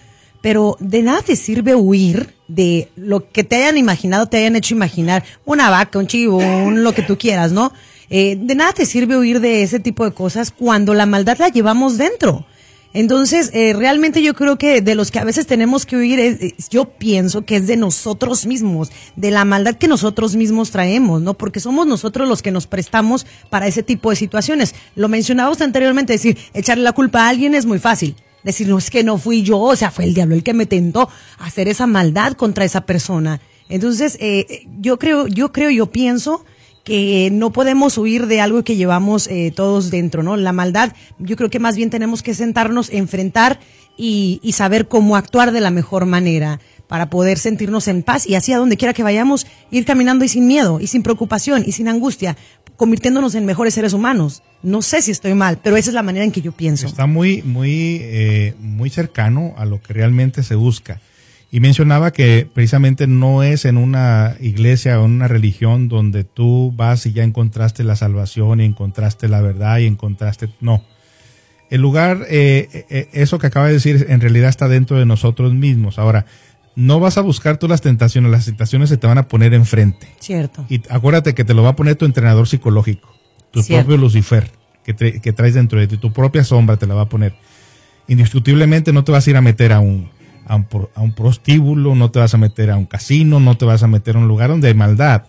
[0.43, 4.75] Pero de nada te sirve huir de lo que te hayan imaginado, te hayan hecho
[4.75, 7.73] imaginar, una vaca, un chivo, un lo que tú quieras, ¿no?
[8.11, 11.49] Eh, de nada te sirve huir de ese tipo de cosas cuando la maldad la
[11.49, 12.47] llevamos dentro.
[12.97, 16.87] Entonces, eh, realmente yo creo que de los que a veces tenemos que huir, yo
[16.87, 21.35] pienso que es de nosotros mismos, de la maldad que nosotros mismos traemos, ¿no?
[21.35, 24.75] Porque somos nosotros los que nos prestamos para ese tipo de situaciones.
[24.95, 28.17] Lo mencionabas anteriormente, decir, echarle la culpa a alguien es muy fácil.
[28.43, 30.65] Decir, no es que no fui yo, o sea, fue el diablo el que me
[30.65, 33.43] tentó hacer esa maldad contra esa persona.
[33.69, 36.47] Entonces, eh, yo creo, yo creo, yo pienso
[36.87, 40.37] que no podemos huir de algo que llevamos eh, todos dentro, ¿no?
[40.37, 43.59] La maldad, yo creo que más bien tenemos que sentarnos, enfrentar
[43.97, 48.37] y, y saber cómo actuar de la mejor manera para poder sentirnos en paz y
[48.37, 51.73] así a donde quiera que vayamos, ir caminando y sin miedo, y sin preocupación, y
[51.73, 52.37] sin angustia,
[52.77, 54.45] convirtiéndonos en mejores seres humanos.
[54.63, 56.87] No sé si estoy mal, pero esa es la manera en que yo pienso.
[56.87, 61.01] Está muy, muy, eh, muy cercano a lo que realmente se busca.
[61.51, 66.73] Y mencionaba que precisamente no es en una iglesia o en una religión donde tú
[66.75, 70.49] vas y ya encontraste la salvación y encontraste la verdad y encontraste...
[70.61, 70.83] No.
[71.71, 75.07] El lugar, eh, eh, eh, eso que acaba de decir, en realidad está dentro de
[75.07, 75.99] nosotros mismos.
[75.99, 76.27] Ahora,
[76.77, 80.07] no vas a buscar tú las tentaciones, las tentaciones se te van a poner enfrente.
[80.21, 80.65] Cierto.
[80.69, 83.09] Y acuérdate que te lo va a poner tu entrenador psicológico,
[83.51, 84.51] tu propio Lucifer,
[84.85, 87.35] que, que traes dentro de ti, tu propia sombra te la va a poner.
[88.09, 90.09] Indiscutiblemente no te vas a ir a meter a un,
[90.47, 90.57] a
[91.03, 94.17] un, prostíbulo, no te vas a meter a un casino, no te vas a meter
[94.17, 95.25] a un lugar donde hay maldad.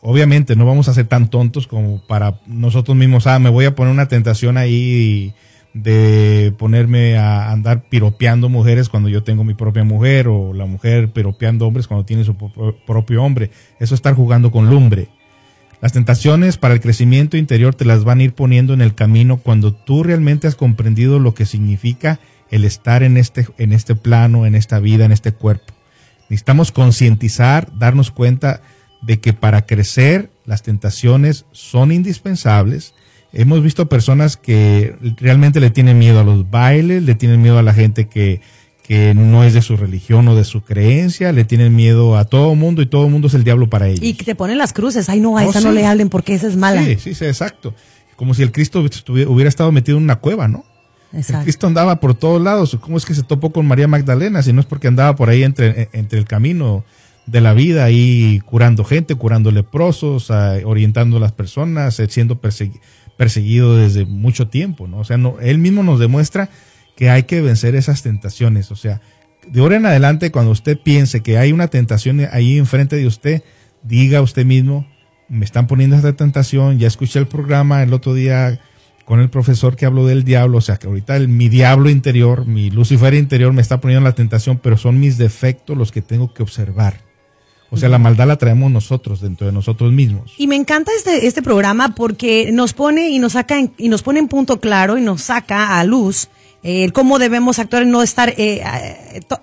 [0.00, 3.74] Obviamente no vamos a ser tan tontos como para nosotros mismos, ah, me voy a
[3.74, 5.34] poner una tentación ahí
[5.74, 11.10] de ponerme a andar piropeando mujeres cuando yo tengo mi propia mujer o la mujer
[11.10, 12.36] piropeando hombres cuando tiene su
[12.86, 13.50] propio hombre.
[13.78, 15.08] Eso es estar jugando con lumbre.
[15.80, 19.36] Las tentaciones para el crecimiento interior te las van a ir poniendo en el camino
[19.36, 22.18] cuando tú realmente has comprendido lo que significa
[22.50, 25.74] el estar en este, en este plano, en esta vida, en este cuerpo.
[26.28, 28.60] Necesitamos concientizar, darnos cuenta
[29.02, 32.94] de que para crecer las tentaciones son indispensables.
[33.32, 37.62] Hemos visto personas que realmente le tienen miedo a los bailes, le tienen miedo a
[37.62, 38.40] la gente que,
[38.82, 42.52] que no es de su religión o de su creencia, le tienen miedo a todo
[42.52, 44.02] el mundo y todo el mundo es el diablo para ellos.
[44.02, 46.34] Y que te ponen las cruces, ay no, a oh, esa no le hablen porque
[46.34, 46.82] esa es mala.
[46.82, 47.74] Sí, sí, sí, exacto.
[48.16, 50.64] Como si el Cristo hubiera estado metido en una cueva, ¿no?
[51.42, 52.76] Cristo andaba por todos lados.
[52.80, 54.42] ¿Cómo es que se topó con María Magdalena?
[54.42, 56.84] Si no es porque andaba por ahí entre, entre el camino
[57.26, 60.30] de la vida, ahí curando gente, curando leprosos,
[60.64, 64.98] orientando a las personas, eh, siendo perseguido desde mucho tiempo, ¿no?
[64.98, 66.48] O sea, no, él mismo nos demuestra
[66.96, 68.70] que hay que vencer esas tentaciones.
[68.70, 69.00] O sea,
[69.46, 73.42] de ahora en adelante, cuando usted piense que hay una tentación ahí enfrente de usted,
[73.82, 74.86] diga usted mismo,
[75.28, 78.60] me están poniendo esta tentación, ya escuché el programa el otro día
[79.08, 82.44] con el profesor que habló del diablo, o sea que ahorita el, mi diablo interior,
[82.44, 86.34] mi Lucifer interior me está poniendo la tentación, pero son mis defectos los que tengo
[86.34, 87.00] que observar.
[87.70, 90.34] O sea, la maldad la traemos nosotros, dentro de nosotros mismos.
[90.36, 94.02] Y me encanta este, este programa porque nos pone y nos saca en, y nos
[94.02, 96.28] pone en punto claro y nos saca a luz
[96.62, 98.62] eh, cómo debemos actuar y no estar eh,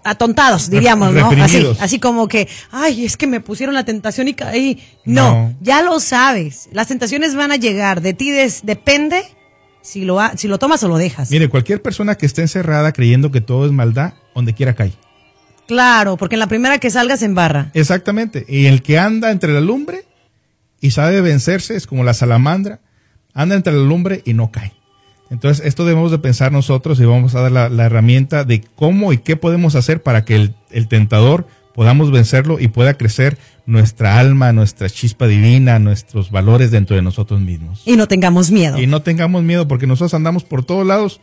[0.03, 1.32] atontados, diríamos, ¿no?
[1.41, 4.84] Así, así como que, ay, es que me pusieron la tentación y caí.
[5.05, 6.70] No, ya lo sabes.
[6.72, 8.01] Las tentaciones van a llegar.
[8.01, 8.30] De ti
[8.61, 9.24] depende
[9.86, 11.30] si lo, si lo tomas o lo dejas.
[11.30, 14.94] Mire, cualquier persona que esté encerrada creyendo que todo es maldad, donde quiera cae.
[15.68, 17.70] Claro, porque en la primera que salgas en barra.
[17.74, 18.46] Exactamente.
[18.48, 20.06] Y el que anda entre la lumbre
[20.82, 22.80] y sabe vencerse es como la salamandra,
[23.34, 24.74] anda entre la lumbre y no cae.
[25.30, 29.20] Entonces, esto debemos de pensar nosotros y vamos a dar la, herramienta de cómo y
[29.20, 34.53] qué podemos hacer para que el, el, tentador podamos vencerlo y pueda crecer nuestra alma,
[34.53, 37.84] nuestra chispa divina, nuestros valores dentro de nosotros mismos.
[37.86, 38.80] Y no tengamos miedo.
[38.82, 41.19] Y no tengamos miedo porque nosotros andamos por todos lados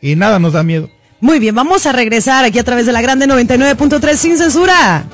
[0.00, 0.88] y nada nos da miedo.
[1.20, 5.04] Muy bien, vamos a regresar aquí a través de la grande 99.3 sin censura.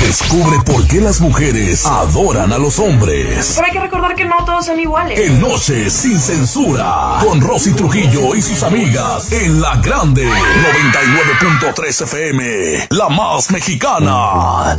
[0.00, 3.54] Descubre por qué las mujeres adoran a los hombres.
[3.56, 5.18] Pero hay que recordar que no todos son iguales.
[5.18, 12.86] En Noche sin censura, con Rosy Trujillo y sus amigas, en la grande 99.3 FM,
[12.90, 14.78] la más mexicana.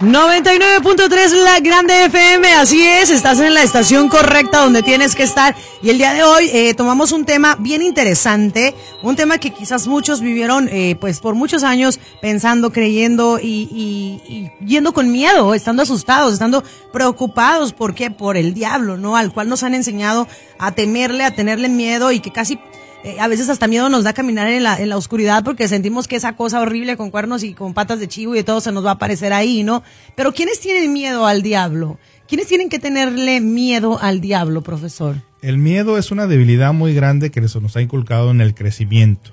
[0.00, 5.56] 99.3 La Grande FM, así es, estás en la estación correcta donde tienes que estar.
[5.82, 9.86] Y el día de hoy eh, tomamos un tema bien interesante, un tema que quizás
[9.86, 15.82] muchos vivieron eh, pues por muchos años pensando, creyendo y, y, yendo con miedo, estando
[15.82, 18.10] asustados, estando preocupados, ¿por qué?
[18.10, 19.16] Por el diablo, ¿no?
[19.16, 20.28] Al cual nos han enseñado
[20.58, 22.58] a temerle, a tenerle miedo y que casi
[23.04, 26.08] eh, a veces hasta miedo nos da caminar en la, en la oscuridad porque sentimos
[26.08, 28.84] que esa cosa horrible con cuernos y con patas de chivo y todo se nos
[28.84, 29.82] va a aparecer ahí, ¿no?
[30.16, 31.98] Pero ¿quiénes tienen miedo al diablo?
[32.26, 35.16] ¿Quiénes tienen que tenerle miedo al diablo, profesor?
[35.42, 39.32] El miedo es una debilidad muy grande que se nos ha inculcado en el crecimiento.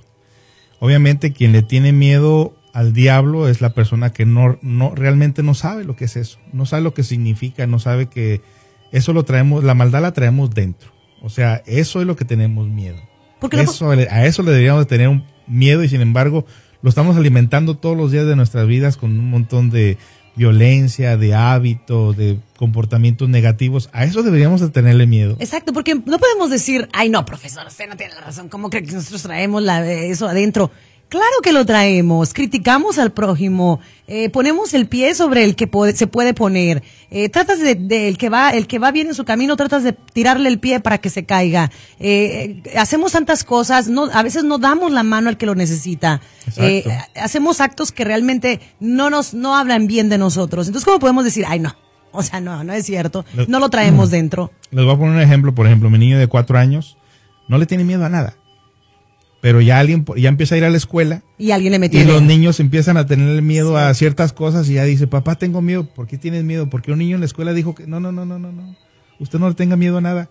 [0.80, 5.53] Obviamente quien le tiene miedo al diablo es la persona que no, no realmente no
[5.53, 8.41] sabe lo que es eso, no sabe lo que significa, no sabe que
[8.91, 10.91] eso lo traemos, la maldad la traemos dentro.
[11.22, 13.12] O sea, eso es lo que tenemos miedo
[13.51, 16.45] eso, a eso le deberíamos tener un miedo y sin embargo
[16.81, 19.97] lo estamos alimentando todos los días de nuestras vidas con un montón de
[20.35, 23.89] violencia, de hábitos, de comportamientos negativos.
[23.93, 25.37] A eso deberíamos de tenerle miedo.
[25.39, 28.83] Exacto, porque no podemos decir, ay no, profesor, usted no tiene la razón, ¿cómo cree
[28.83, 30.71] que nosotros traemos la, eso adentro?
[31.14, 36.07] Claro que lo traemos, criticamos al prójimo, eh, ponemos el pie sobre el que se
[36.07, 39.55] puede poner, eh, tratas de, el que va el que va bien en su camino,
[39.55, 41.70] tratas de tirarle el pie para que se caiga.
[41.99, 46.20] Eh, hacemos tantas cosas, no, a veces no damos la mano al que lo necesita.
[47.16, 50.66] hacemos actos que realmente no nos no hablan bien de nosotros.
[50.66, 51.76] Entonces, ¿cómo podemos decir, ay no?
[52.11, 54.51] O sea, no, no es cierto, no lo traemos dentro.
[54.72, 56.97] Les voy a poner un ejemplo, por ejemplo, mi niño de cuatro años
[57.47, 58.36] no le tiene miedo a nada
[59.43, 62.05] pero ya alguien ya empieza a ir a la escuela y alguien le metió y
[62.05, 65.83] los niños empiezan a tener miedo a ciertas cosas y ya dice papá tengo miedo
[65.83, 66.69] ¿por qué tienes miedo?
[66.69, 68.77] porque un niño en la escuela dijo que no no no no no no
[69.19, 70.29] usted no le tenga miedo a nada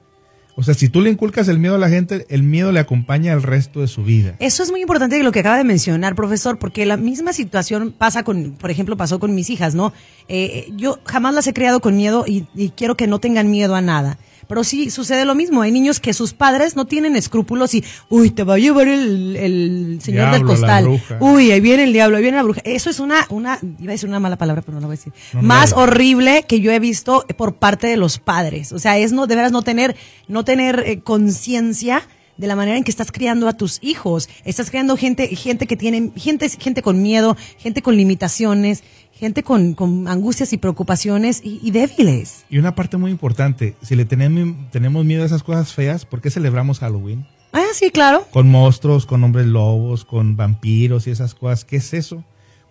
[0.54, 3.32] o sea, si tú le inculcas el miedo a la gente, el miedo le acompaña
[3.32, 4.36] el resto de su vida.
[4.38, 8.22] Eso es muy importante lo que acaba de mencionar, profesor, porque la misma situación pasa
[8.22, 9.94] con, por ejemplo, pasó con mis hijas, ¿no?
[10.28, 12.44] Eh, yo jamás las he criado con miedo y
[12.76, 14.18] quiero que no tengan miedo a nada.
[14.52, 15.62] Pero sí sucede lo mismo.
[15.62, 19.98] Hay niños que sus padres no tienen escrúpulos y, uy, te va a llevar el,
[20.02, 21.00] señor del costal.
[21.20, 22.60] Uy, ahí viene el diablo, ahí viene la bruja.
[22.62, 24.98] Eso es una, una, iba a decir una mala palabra, pero no lo voy a
[24.98, 25.14] decir.
[25.40, 28.72] Más horrible que yo he visto por parte de los padres.
[28.72, 29.96] O sea, es no, de veras no tener,
[30.28, 32.02] no tener eh, conciencia
[32.36, 34.28] de la manera en que estás criando a tus hijos.
[34.44, 38.82] Estás criando gente, gente que tiene, gente, gente con miedo, gente con limitaciones,
[39.22, 42.44] gente con, con angustias y preocupaciones y, débiles.
[42.50, 46.20] Y una parte muy importante, si le tenemos, tenemos miedo a esas cosas feas, ¿por
[46.20, 47.24] qué celebramos Halloween?
[47.52, 48.26] Ah, sí, claro.
[48.32, 51.64] Con monstruos, con hombres lobos, con vampiros y esas cosas.
[51.64, 52.24] ¿Qué es eso?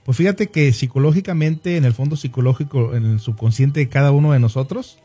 [0.04, 4.40] Pues fíjate que psicológicamente, en el fondo psicológico, en el subconsciente de cada uno de
[4.40, 4.98] nosotros,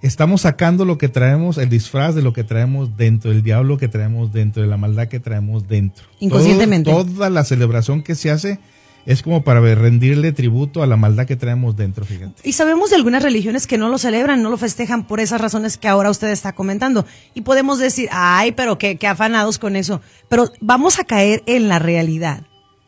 [0.00, 3.88] estamos sacando lo que traemos, el disfraz de lo que traemos dentro, el diablo que
[3.88, 6.04] traemos dentro, de la maldad que traemos dentro.
[6.20, 6.88] Inconscientemente.
[6.88, 8.60] toda la celebración que se hace
[9.06, 12.48] es como para rendirle tributo a la maldad que traemos dentro, fíjate.
[12.48, 15.76] Y sabemos de algunas religiones que no lo celebran, no lo festejan por esas razones
[15.76, 17.04] que ahora usted está comentando.
[17.34, 20.00] Y podemos decir, ay, pero qué, qué afanados con eso.
[20.28, 22.42] Pero vamos a caer en la realidad.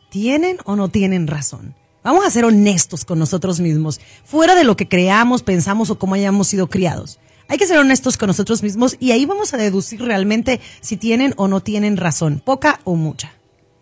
[0.09, 1.75] ¿Tienen o no tienen razón?
[2.03, 6.13] Vamos a ser honestos con nosotros mismos, fuera de lo que creamos, pensamos o cómo
[6.13, 7.19] hayamos sido criados.
[7.47, 11.33] Hay que ser honestos con nosotros mismos y ahí vamos a deducir realmente si tienen
[11.37, 13.33] o no tienen razón, poca o mucha.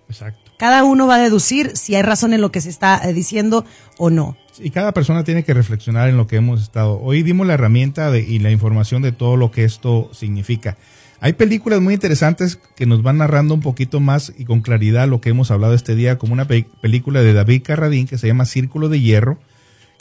[0.08, 0.43] Exacto.
[0.58, 3.66] Cada uno va a deducir si hay razón en lo que se está eh, diciendo
[3.98, 4.38] o no.
[4.60, 7.00] Y cada persona tiene que reflexionar en lo que hemos estado.
[7.02, 10.78] Hoy dimos la herramienta y la información de todo lo que esto significa.
[11.20, 15.22] Hay películas muy interesantes que nos van narrando un poquito más y con claridad lo
[15.22, 18.90] que hemos hablado este día, como una película de David Carradine que se llama Círculo
[18.90, 19.40] de Hierro,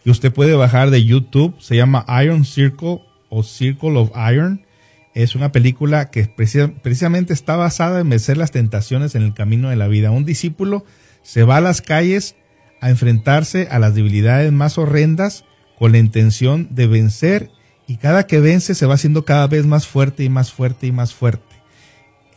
[0.02, 4.66] que usted puede bajar de YouTube, se llama Iron Circle o Circle of Iron.
[5.14, 9.76] Es una película que precisamente está basada en vencer las tentaciones en el camino de
[9.76, 10.10] la vida.
[10.10, 10.84] Un discípulo
[11.22, 12.34] se va a las calles
[12.80, 15.44] a enfrentarse a las debilidades más horrendas
[15.78, 17.50] con la intención de vencer
[17.86, 20.92] y cada que vence se va haciendo cada vez más fuerte y más fuerte y
[20.92, 21.56] más fuerte.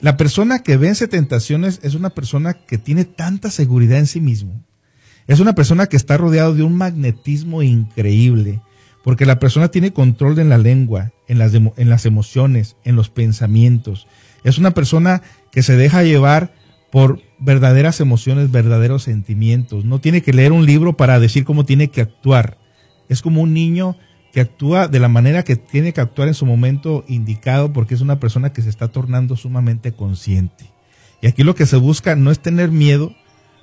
[0.01, 4.63] La persona que vence tentaciones es una persona que tiene tanta seguridad en sí mismo.
[5.27, 8.61] Es una persona que está rodeado de un magnetismo increíble,
[9.05, 14.07] porque la persona tiene control en la lengua, en las, emociones, en los pensamientos.
[14.43, 16.55] Es una persona que se deja llevar
[16.91, 19.85] por verdaderas emociones, verdaderos sentimientos.
[19.85, 22.57] No tiene que leer un libro para decir cómo tiene que actuar.
[23.07, 23.95] Es como un niño
[24.33, 28.01] que actúa de la manera que tiene que actuar en su momento indicado porque es
[28.01, 30.71] una persona que se está tornando sumamente consciente.
[31.21, 33.13] Y aquí lo que se busca no es tener miedo,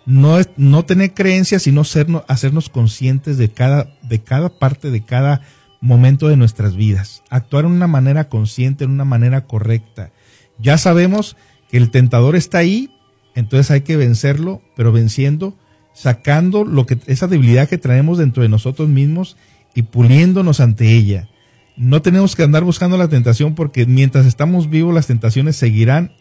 [0.06, 1.82] no es no tener creencias, sino
[2.28, 5.42] hacernos conscientes de cada, de cada parte, de cada
[5.80, 7.22] momento de nuestras vidas.
[7.30, 10.10] Actuar de una manera consciente, en una manera correcta.
[10.58, 11.36] Ya sabemos
[11.70, 12.90] que el tentador está ahí,
[13.34, 15.56] entonces hay que vencerlo, pero venciendo,
[15.94, 19.36] sacando lo que, esa debilidad que traemos dentro de nosotros mismos
[19.74, 21.28] y puliéndonos ante ella.
[21.76, 26.12] No tenemos que andar buscando la tentación porque mientras estamos vivos las tentaciones seguirán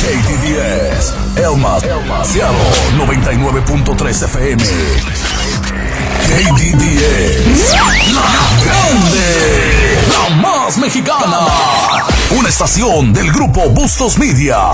[0.05, 2.55] KDDS, El Más, El Demasiado,
[2.97, 4.63] 99.3 FM.
[6.25, 7.73] KDDS,
[8.13, 8.27] la
[8.65, 9.27] grande,
[10.11, 11.47] la más mexicana.
[12.37, 14.71] Una estación del grupo Bustos Media.